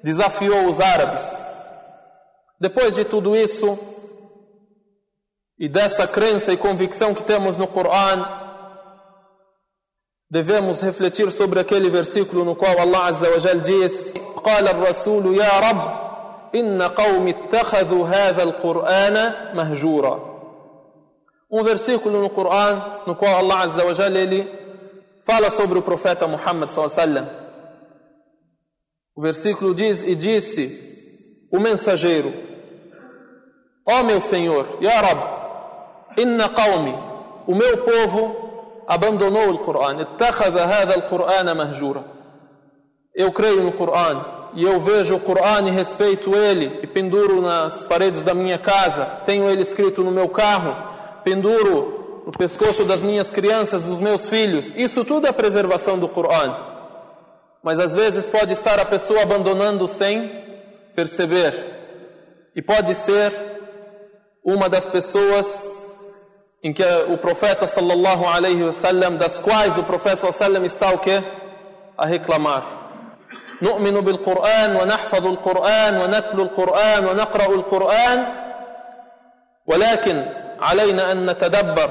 desafiou 0.02 0.68
os 0.68 0.80
árabes. 0.80 1.42
Depois 2.60 2.94
de 2.94 3.04
tudo 3.06 3.34
isso 3.34 3.78
e 5.58 5.66
dessa 5.66 6.06
crença 6.06 6.52
e 6.52 6.58
convicção 6.58 7.14
que 7.14 7.22
temos 7.22 7.56
no 7.56 7.66
Coran, 7.66 8.22
devemos 10.30 10.82
refletir 10.82 11.32
sobre 11.32 11.60
aquele 11.60 11.88
versículo 11.88 12.44
no 12.44 12.54
qual 12.54 12.78
Allah 12.78 13.06
Azza 13.06 13.30
wa 13.30 13.38
Jal 13.38 13.60
diz: 13.60 14.12
"قال 14.44 14.68
الرسول 14.68 15.38
يا 15.38 15.60
رب 15.60 16.04
إن 16.54 16.82
قوم 16.82 17.28
اتخذوا 17.28 18.06
هذا 18.06 18.42
القرآن 18.42 19.32
مهجورا." 19.54 20.27
um 21.51 21.63
versículo 21.63 22.21
no 22.21 22.29
Coran 22.29 22.81
no 23.07 23.15
qual 23.15 23.37
Allah 23.37 23.61
Azza 23.61 23.83
wa 23.83 23.93
Jalla 23.93 24.19
ele 24.19 24.47
fala 25.25 25.49
sobre 25.49 25.79
o 25.79 25.81
profeta 25.81 26.27
Muhammad 26.27 26.69
sallallahu 26.69 27.27
O 29.15 29.21
versículo 29.21 29.73
diz 29.73 30.01
e 30.01 30.15
disse 30.15 31.47
o 31.51 31.59
mensageiro: 31.59 32.31
Ó 33.85 33.99
oh, 33.99 34.03
meu 34.03 34.21
Senhor, 34.21 34.67
ya 34.79 35.01
Rabb, 35.01 35.19
inna 36.17 36.49
qawmi, 36.49 36.95
o 37.47 37.55
meu 37.55 37.77
povo 37.79 38.83
abandonou 38.87 39.51
o 39.51 39.59
Coran, 39.59 40.01
ittakhadha 40.01 40.65
hadha 40.65 40.93
al-Qur'ana 40.93 41.55
mahjura. 41.55 42.03
Eu 43.13 43.31
creio 43.31 43.63
no 43.63 43.71
Coran 43.71 44.23
e 44.53 44.63
eu 44.63 44.79
vejo 44.79 45.15
o 45.15 45.19
Coran 45.19 45.67
e 45.67 45.71
respeito 45.71 46.35
ele 46.35 46.79
e 46.81 46.87
penduro 46.87 47.41
nas 47.41 47.83
paredes 47.83 48.23
da 48.23 48.33
minha 48.33 48.57
casa, 48.57 49.05
tenho 49.25 49.49
ele 49.49 49.63
escrito 49.63 50.03
no 50.03 50.11
meu 50.11 50.29
carro 50.29 50.88
penduro 51.22 52.22
no 52.26 52.32
pescoço 52.32 52.84
das 52.84 53.02
minhas 53.02 53.30
crianças, 53.30 53.84
dos 53.84 53.98
meus 53.98 54.28
filhos. 54.28 54.72
Isso 54.76 55.04
tudo 55.04 55.26
é 55.26 55.32
preservação 55.32 55.98
do 55.98 56.08
Coran. 56.08 56.54
Mas 57.62 57.78
às 57.78 57.94
vezes 57.94 58.26
pode 58.26 58.52
estar 58.52 58.78
a 58.78 58.84
pessoa 58.84 59.22
abandonando 59.22 59.86
sem 59.88 60.30
perceber. 60.94 61.54
E 62.54 62.62
pode 62.62 62.94
ser 62.94 63.32
uma 64.44 64.68
das 64.68 64.88
pessoas 64.88 65.68
em 66.62 66.72
que 66.72 66.84
o 67.08 67.18
profeta 67.18 67.66
sallallahu 67.66 68.26
alaihi 68.26 68.62
wasallam, 68.62 69.16
das 69.16 69.38
quais 69.38 69.76
o 69.76 69.82
profeta 69.82 70.16
sallallahu 70.16 70.44
alaihi 70.44 70.62
wasallam 70.62 70.64
está 70.64 70.90
o 70.92 70.98
quê? 70.98 71.22
A 71.96 72.06
reclamar. 72.06 72.84
نؤمن 73.62 74.00
بالقرآن 74.00 74.76
ونحفظ 74.76 75.26
القرآن 75.26 75.96
ونتلو 75.96 76.42
القرآن 76.42 77.04
ونقرأ 77.06 77.54
القرآن 77.54 78.24
ولكن 79.66 80.22
علينا 80.61 81.11
أن 81.11 81.25
نتدبر. 81.29 81.89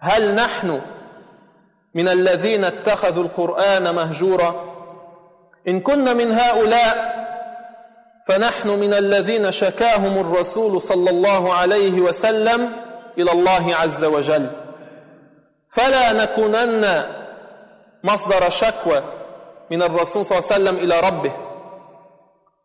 هل 0.00 0.34
نحن 0.34 0.80
من 1.94 2.08
الذين 2.08 2.64
اتخذوا 2.64 3.24
القرآن 3.24 3.94
مهجورا؟ 3.94 4.64
إن 5.68 5.80
كنا 5.80 6.12
من 6.12 6.32
هؤلاء 6.32 7.16
فنحن 8.28 8.68
من 8.68 8.94
الذين 8.94 9.50
شكاهم 9.52 10.20
الرسول 10.20 10.80
صلى 10.80 11.10
الله 11.10 11.54
عليه 11.54 12.00
وسلم 12.00 12.72
إلى 13.18 13.32
الله 13.32 13.76
عز 13.76 14.04
وجل. 14.04 14.46
فلا 15.68 16.12
نكونن 16.12 17.02
مصدر 18.04 18.50
شكوى 18.50 19.02
من 19.70 19.82
الرسول 19.82 20.26
صلى 20.26 20.38
الله 20.38 20.52
عليه 20.52 20.62
وسلم 20.62 20.84
إلى 20.84 21.00
ربه. 21.00 21.32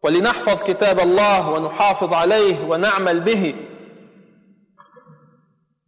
ولنحفظ 0.03 0.63
كتاب 0.63 0.99
الله 0.99 1.49
ونحافظ 1.49 2.13
عليه 2.13 2.55
ونعمل 2.69 3.19
به. 3.19 3.55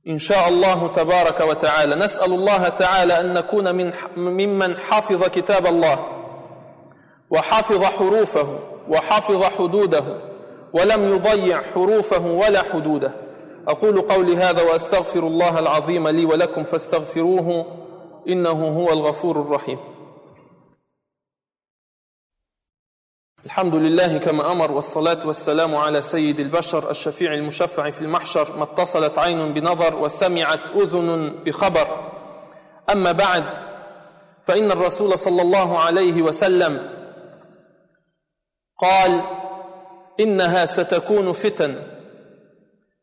إن 0.08 0.18
شاء 0.18 0.48
الله 0.48 0.88
تبارك 0.96 1.39
وتعالى. 1.39 1.96
نسأل 1.96 2.34
الله 2.34 2.68
تعالى 2.68 3.20
أن 3.22 3.34
نكون 3.34 3.76
من 3.76 3.94
ممن 4.18 4.78
حفظ 4.78 5.24
كتاب 5.24 5.68
الله 5.68 6.00
وحفظ 7.30 7.84
حروفه 7.84 8.48
وحفظ 8.89 9.44
حدوده 9.44 10.04
ولم 10.74 11.16
يضيع 11.16 11.62
حروفه 11.74 12.26
ولا 12.28 12.63
حدوده. 12.74 13.12
أقول 13.68 14.02
قولي 14.02 14.38
هذا 14.38 14.62
وأستغفر 14.62 15.20
الله 15.20 15.60
العظيم 15.60 16.08
لي 16.08 16.26
ولكم 16.26 16.63
فاستغفروه 16.63 17.66
إنه 18.28 18.68
هو 18.78 18.94
الغفور 18.94 19.42
الرحيم. 19.42 19.78
الحمد 23.46 23.76
لله 23.76 24.18
كما 24.18 24.52
أمر 24.52 24.72
والصلاة 24.72 25.28
والسلام 25.28 25.76
على 25.76 26.02
سيد 26.02 26.40
البشر 26.40 26.92
الشفيع 26.92 27.34
المشفع 27.34 27.90
في 27.90 28.02
المحشر 28.02 28.58
ما 28.58 28.64
اتصلت 28.64 29.18
عين 29.18 29.54
بنظر 29.54 29.96
وسمعت 29.96 30.60
أذن 30.76 31.36
بخبر. 31.46 31.88
أما 32.90 33.12
بعد 33.12 33.44
فإن 34.48 34.72
الرسول 34.72 35.20
صلى 35.20 35.42
الله 35.42 35.80
عليه 35.80 36.22
وسلم 36.22 36.90
قال 38.82 39.22
إنها 40.20 40.66
ستكون 40.66 41.34
فتن 41.34 41.76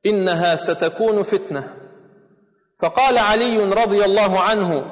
إنها 0.07 0.57
ستكون 0.57 1.23
فتنة. 1.23 1.75
فقال 2.83 3.19
علي 3.19 3.59
رضي 3.59 4.05
الله 4.05 4.41
عنه 4.41 4.85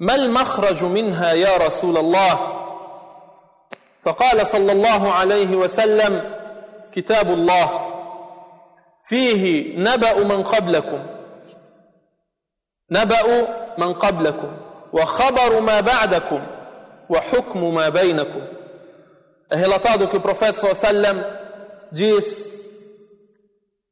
ما 0.00 0.14
المخرج 0.14 0.84
منها 0.84 1.32
يا 1.32 1.66
رسول 1.66 1.96
الله؟ 1.96 2.59
فقال 4.03 4.47
صلى 4.47 4.71
الله 4.71 5.11
عليه 5.11 5.55
وسلم 5.55 6.21
كتاب 6.93 7.31
الله 7.31 7.91
فيه 9.07 9.77
نبأ 9.79 10.23
من 10.23 10.43
قبلكم 10.43 10.99
نبأ 12.91 13.47
من 13.77 13.93
قبلكم 13.93 14.51
وخبر 14.93 15.59
ما 15.59 15.79
بعدكم 15.79 16.39
وحكم 17.09 17.75
ما 17.75 17.89
بينكم 17.89 18.41
É 19.47 19.57
relatado 19.57 20.07
que 20.07 20.17
o 20.17 20.21
profeta 20.21 20.73
sallam 20.73 21.23
diz: 21.91 22.47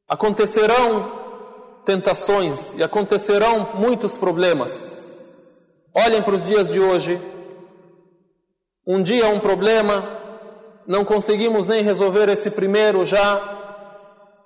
acontecerão 0.08 1.12
tentações 1.86 2.74
e 2.74 2.84
acontecerão 2.84 3.70
muitos 3.76 4.16
problemas. 4.16 4.98
Olhem 5.94 6.22
para 6.24 6.34
os 6.34 6.44
dias 6.44 6.70
de 6.70 6.80
hoje. 6.80 7.20
um 8.91 9.03
dia 9.03 9.29
um 9.29 9.39
problema, 9.39 10.03
não 10.87 11.05
conseguimos 11.05 11.67
nem 11.67 11.83
resolver 11.83 12.31
esse 12.31 12.51
primeiro, 12.51 13.05
já 13.05 13.39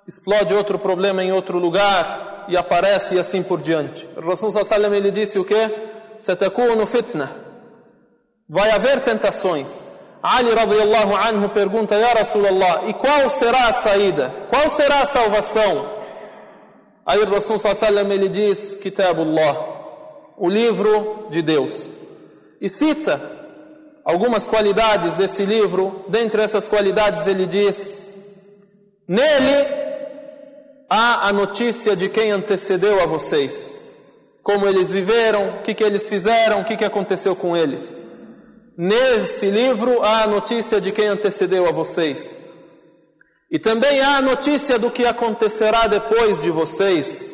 explode 0.05 0.52
outro 0.52 0.81
problema 0.81 1.22
em 1.22 1.31
outro 1.31 1.59
lugar 1.59 2.46
e 2.48 2.57
aparece 2.57 3.14
e 3.14 3.20
assim 3.20 3.40
por 3.40 3.61
diante. 3.61 4.05
O 4.16 4.20
Rasul 4.20 4.50
sallam 4.50 4.92
ele 4.92 5.12
disse 5.12 5.38
o 5.38 5.44
quê? 5.44 5.70
Satakunu 6.18 6.85
fitna. 6.87 7.31
Vai 8.48 8.72
haver 8.72 9.02
tentações. 9.02 9.85
Ali 10.20 10.50
radiyallahu 10.50 11.14
anhu 11.14 11.48
pergunta, 11.50 11.94
Ya 11.94 12.12
Rasulallah, 12.12 12.83
e 12.88 12.94
qual 12.94 13.31
será 13.31 13.68
a 13.68 13.72
saída? 13.72 14.35
Qual 14.50 14.68
será 14.68 15.02
a 15.02 15.07
salvação? 15.07 15.87
Aí 17.07 17.20
o 17.20 17.31
Rasul 17.31 17.61
sallam 17.61 18.11
ele 18.11 18.28
diz, 18.28 18.76
Kitabullah, 18.83 19.57
o 20.37 20.48
livro 20.48 21.28
de 21.31 21.40
Deus. 21.42 21.90
E 22.61 22.68
cita 22.68 23.41
algumas 24.05 24.47
qualidades 24.47 25.15
desse 25.15 25.45
livro, 25.45 26.05
dentre 26.09 26.43
essas 26.43 26.69
qualidades 26.69 27.27
ele 27.27 27.47
diz, 27.47 27.95
nele 29.07 29.67
há 30.88 31.29
a 31.29 31.33
notícia 31.33 31.97
de 31.97 32.09
quem 32.09 32.31
antecedeu 32.31 33.03
a 33.03 33.07
vocês, 33.07 33.79
como 34.43 34.67
eles 34.67 34.91
viveram, 34.91 35.49
o 35.49 35.62
que, 35.62 35.75
que 35.75 35.85
eles 35.85 36.09
fizeram, 36.09 36.61
o 36.61 36.65
que, 36.65 36.77
que 36.77 36.85
aconteceu 36.85 37.35
com 37.37 37.57
eles. 37.57 37.99
Nesse 38.77 39.51
livro 39.51 40.03
há 40.03 40.23
a 40.23 40.27
notícia 40.27 40.81
de 40.81 40.93
quem 40.93 41.07
antecedeu 41.07 41.69
a 41.69 41.73
vocês. 41.73 42.37
E 43.51 43.59
também 43.59 44.01
há 44.01 44.17
a 44.17 44.23
notícia 44.23 44.79
do 44.79 44.91
que 44.91 45.05
acontecerá 45.05 45.87
depois 45.87 46.43
de 46.43 46.51
vocês. 46.51 47.31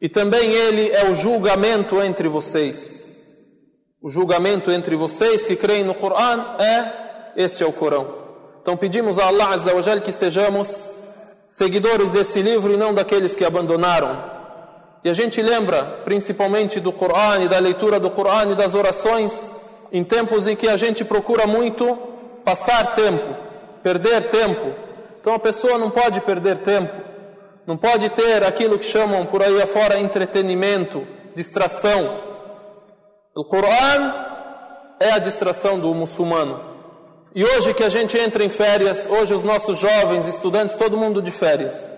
E 0.00 0.08
também 0.08 0.52
ele 0.52 0.90
é 0.90 1.10
o 1.10 1.14
julgamento 1.14 2.00
entre 2.02 2.28
vocês. 2.28 3.09
O 4.02 4.08
julgamento 4.08 4.70
entre 4.70 4.96
vocês 4.96 5.44
que 5.44 5.54
creem 5.54 5.84
no 5.84 5.92
Coran 5.92 6.42
é 6.58 6.90
este 7.36 7.62
é 7.62 7.66
o 7.66 7.72
Corão. 7.72 8.06
Então 8.62 8.74
pedimos 8.74 9.18
a 9.18 9.26
Allah 9.26 9.50
Azza 9.50 10.00
que 10.00 10.10
sejamos 10.10 10.86
seguidores 11.46 12.08
desse 12.08 12.40
livro 12.40 12.72
e 12.72 12.78
não 12.78 12.94
daqueles 12.94 13.36
que 13.36 13.44
abandonaram. 13.44 14.16
E 15.04 15.10
a 15.10 15.12
gente 15.12 15.42
lembra 15.42 15.84
principalmente 16.02 16.80
do 16.80 16.90
Coran 16.90 17.40
e 17.44 17.48
da 17.48 17.58
leitura 17.58 18.00
do 18.00 18.08
Coran 18.08 18.52
e 18.52 18.54
das 18.54 18.72
orações 18.72 19.50
em 19.92 20.02
tempos 20.02 20.46
em 20.46 20.56
que 20.56 20.66
a 20.66 20.78
gente 20.78 21.04
procura 21.04 21.46
muito 21.46 21.94
passar 22.42 22.94
tempo, 22.94 23.36
perder 23.82 24.30
tempo. 24.30 24.72
Então 25.20 25.34
a 25.34 25.38
pessoa 25.38 25.76
não 25.76 25.90
pode 25.90 26.22
perder 26.22 26.56
tempo, 26.56 26.94
não 27.66 27.76
pode 27.76 28.08
ter 28.08 28.44
aquilo 28.44 28.78
que 28.78 28.86
chamam 28.86 29.26
por 29.26 29.42
aí 29.42 29.60
afora 29.60 30.00
entretenimento, 30.00 31.06
distração. 31.34 32.29
O 33.34 33.44
Coran 33.44 34.12
é 34.98 35.12
a 35.12 35.18
distração 35.18 35.78
do 35.78 35.94
muçulmano. 35.94 36.60
E 37.32 37.44
hoje 37.44 37.72
que 37.72 37.84
a 37.84 37.88
gente 37.88 38.18
entra 38.18 38.42
em 38.42 38.48
férias, 38.48 39.06
hoje 39.08 39.32
os 39.32 39.44
nossos 39.44 39.78
jovens, 39.78 40.26
estudantes, 40.26 40.74
todo 40.74 40.96
mundo 40.96 41.22
de 41.22 41.30
férias. 41.30 41.88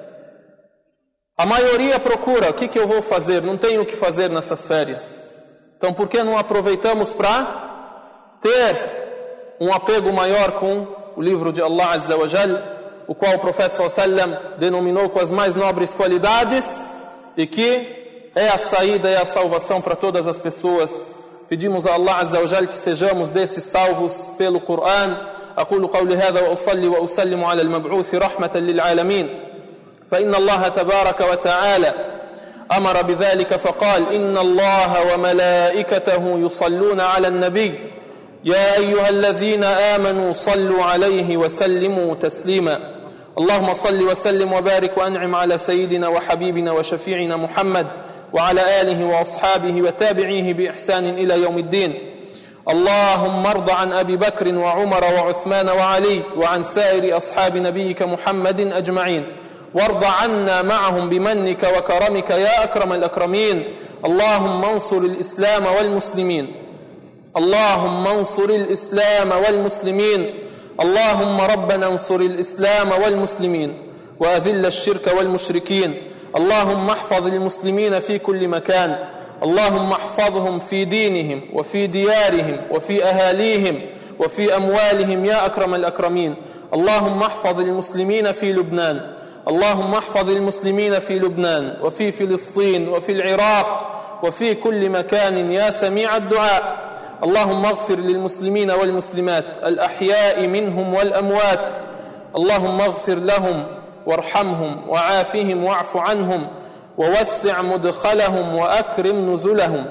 A 1.38 1.46
maioria 1.46 1.98
procura, 1.98 2.50
o 2.50 2.54
que, 2.54 2.68
que 2.68 2.78
eu 2.78 2.86
vou 2.86 3.00
fazer? 3.00 3.40
Não 3.40 3.56
tenho 3.56 3.80
o 3.80 3.86
que 3.86 3.96
fazer 3.96 4.28
nessas 4.28 4.66
férias. 4.66 5.20
Então 5.78 5.94
por 5.94 6.06
que 6.06 6.22
não 6.22 6.36
aproveitamos 6.36 7.14
para 7.14 8.36
ter 8.42 8.76
um 9.58 9.72
apego 9.72 10.12
maior 10.12 10.52
com 10.52 10.86
o 11.16 11.22
livro 11.22 11.50
de 11.50 11.62
Allah 11.62 11.92
Azza 11.92 12.14
wa 12.14 12.26
o 13.08 13.14
qual 13.14 13.34
o 13.34 13.38
profeta 13.38 13.88
sallam 13.88 14.36
denominou 14.58 15.08
com 15.08 15.18
as 15.18 15.32
mais 15.32 15.54
nobres 15.54 15.94
qualidades 15.94 16.78
e 17.36 17.46
que 17.46 18.30
é 18.34 18.48
a 18.48 18.58
saída 18.58 19.10
e 19.10 19.16
a 19.16 19.24
salvação 19.24 19.80
para 19.80 19.96
todas 19.96 20.28
as 20.28 20.38
pessoas. 20.38 21.21
Pedimos 21.52 21.84
a 21.84 21.92
Allah 21.96 22.16
Azza 22.20 22.40
wa 22.40 22.46
Jal 22.46 22.66
que 22.66 22.76
sejamos 22.78 23.30
desses 23.30 23.64
salvos 23.64 24.26
pelo 24.38 24.58
Coran. 24.60 25.14
أقول 25.58 25.86
قولي 25.86 26.16
هذا 26.16 26.40
وأصلي 26.48 26.88
وأسلم 26.88 27.44
على 27.44 27.62
المبعوث 27.62 28.14
رحمة 28.14 28.50
للعالمين 28.54 29.28
فإن 30.10 30.34
الله 30.34 30.68
تبارك 30.68 31.20
وتعالى 31.20 31.92
أمر 32.76 33.02
بذلك 33.02 33.56
فقال 33.56 34.14
إن 34.14 34.38
الله 34.38 35.14
وملائكته 35.14 36.38
يصلون 36.38 37.00
على 37.00 37.28
النبي 37.28 37.72
يا 38.44 38.76
ايها 38.76 39.08
الذين 39.08 39.64
امنوا 39.64 40.32
صلوا 40.32 40.84
عليه 40.84 41.36
وسلموا 41.36 42.14
تسليما 42.14 42.78
اللهم 43.38 43.74
صل 43.74 44.02
وسلم 44.02 44.52
وبارك 44.52 44.98
وانعم 44.98 45.34
على 45.34 45.58
سيدنا 45.58 46.08
وحبيبنا 46.08 46.72
وشفيعنا 46.72 47.36
محمد 47.36 47.86
وعلى 48.32 48.80
آله 48.80 49.04
وأصحابه 49.04 49.82
وتابعيه 49.82 50.52
بإحسان 50.54 51.04
إلى 51.08 51.42
يوم 51.42 51.58
الدين. 51.58 51.94
اللهم 52.70 53.46
ارض 53.46 53.70
عن 53.70 53.92
أبي 53.92 54.16
بكر 54.16 54.54
وعمر 54.54 55.04
وعثمان 55.04 55.68
وعلي 55.68 56.20
وعن 56.36 56.62
سائر 56.62 57.16
أصحاب 57.16 57.56
نبيك 57.56 58.02
محمد 58.02 58.60
أجمعين. 58.60 59.24
وارض 59.74 60.04
عنا 60.04 60.62
معهم 60.62 61.08
بمنك 61.08 61.62
وكرمك 61.76 62.30
يا 62.30 62.64
أكرم 62.64 62.92
الأكرمين. 62.92 63.64
اللهم 64.04 64.64
انصر 64.64 64.96
الإسلام 64.96 65.66
والمسلمين. 65.66 66.46
اللهم 67.36 68.06
انصر 68.06 68.44
الإسلام 68.44 69.30
والمسلمين. 69.44 70.26
اللهم 70.80 71.40
ربنا 71.40 71.86
انصر 71.86 72.16
الإسلام 72.16 72.92
والمسلمين. 73.04 73.74
وأذل 74.20 74.66
الشرك 74.66 75.14
والمشركين. 75.18 75.94
اللهم 76.36 76.90
احفظ 76.90 77.26
المسلمين 77.26 78.00
في 78.00 78.18
كل 78.18 78.48
مكان. 78.48 78.96
اللهم 79.42 79.92
احفظهم 79.92 80.58
في 80.58 80.84
دينهم 80.84 81.40
وفي 81.52 81.86
ديارهم 81.86 82.56
وفي 82.70 83.04
أهاليهم 83.04 83.80
وفي 84.18 84.56
أموالهم 84.56 85.24
يا 85.24 85.46
أكرم 85.46 85.74
الأكرمين. 85.74 86.34
اللهم 86.74 87.22
احفظ 87.22 87.60
المسلمين 87.60 88.32
في 88.32 88.52
لبنان. 88.52 89.00
اللهم 89.48 89.94
احفظ 89.94 90.30
المسلمين 90.30 90.98
في 90.98 91.18
لبنان 91.18 91.74
وفي 91.82 92.12
فلسطين 92.12 92.88
وفي 92.88 93.12
العراق 93.12 93.88
وفي 94.22 94.54
كل 94.54 94.90
مكان 94.90 95.52
يا 95.52 95.70
سميع 95.70 96.16
الدعاء. 96.16 96.76
اللهم 97.24 97.64
اغفر 97.66 97.98
للمسلمين 97.98 98.70
والمسلمات. 98.70 99.44
الأحياء 99.66 100.46
منهم 100.46 100.94
والأموات. 100.94 101.72
اللهم 102.36 102.80
اغفر 102.80 103.14
لهم 103.14 103.66
وارحمهم 104.06 104.88
وعافهم 104.88 105.64
واعف 105.64 105.96
عنهم 105.96 106.46
ووسع 106.98 107.62
مدخلهم 107.62 108.54
وأكرم 108.54 109.34
نزلهم. 109.34 109.84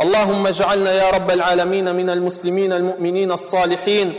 اللهم 0.00 0.46
اجعلنا 0.46 0.92
يا 0.92 1.10
رب 1.10 1.30
العالمين 1.30 1.96
من 1.96 2.10
المسلمين 2.10 2.72
المؤمنين 2.72 3.32
الصالحين 3.32 4.12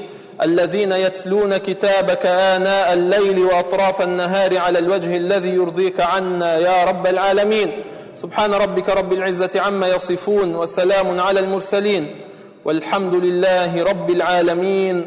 الذين 0.43 0.91
يتلون 0.91 1.57
كتابك 1.57 2.25
آناء 2.25 2.93
الليل 2.93 3.39
وأطراف 3.39 4.01
النهار 4.01 4.57
على 4.57 4.79
الوجه 4.79 5.17
الذي 5.17 5.49
يرضيك 5.49 6.01
عنا 6.01 6.57
يا 6.57 6.83
رب 6.85 7.07
العالمين. 7.07 7.71
سبحان 8.15 8.53
ربك 8.53 8.89
رب 8.89 9.13
العزة 9.13 9.49
عما 9.55 9.87
يصفون 9.87 10.55
وسلام 10.55 11.19
على 11.19 11.39
المرسلين. 11.39 12.07
والحمد 12.65 13.15
لله 13.15 13.83
رب 13.83 14.09
العالمين. 14.09 15.05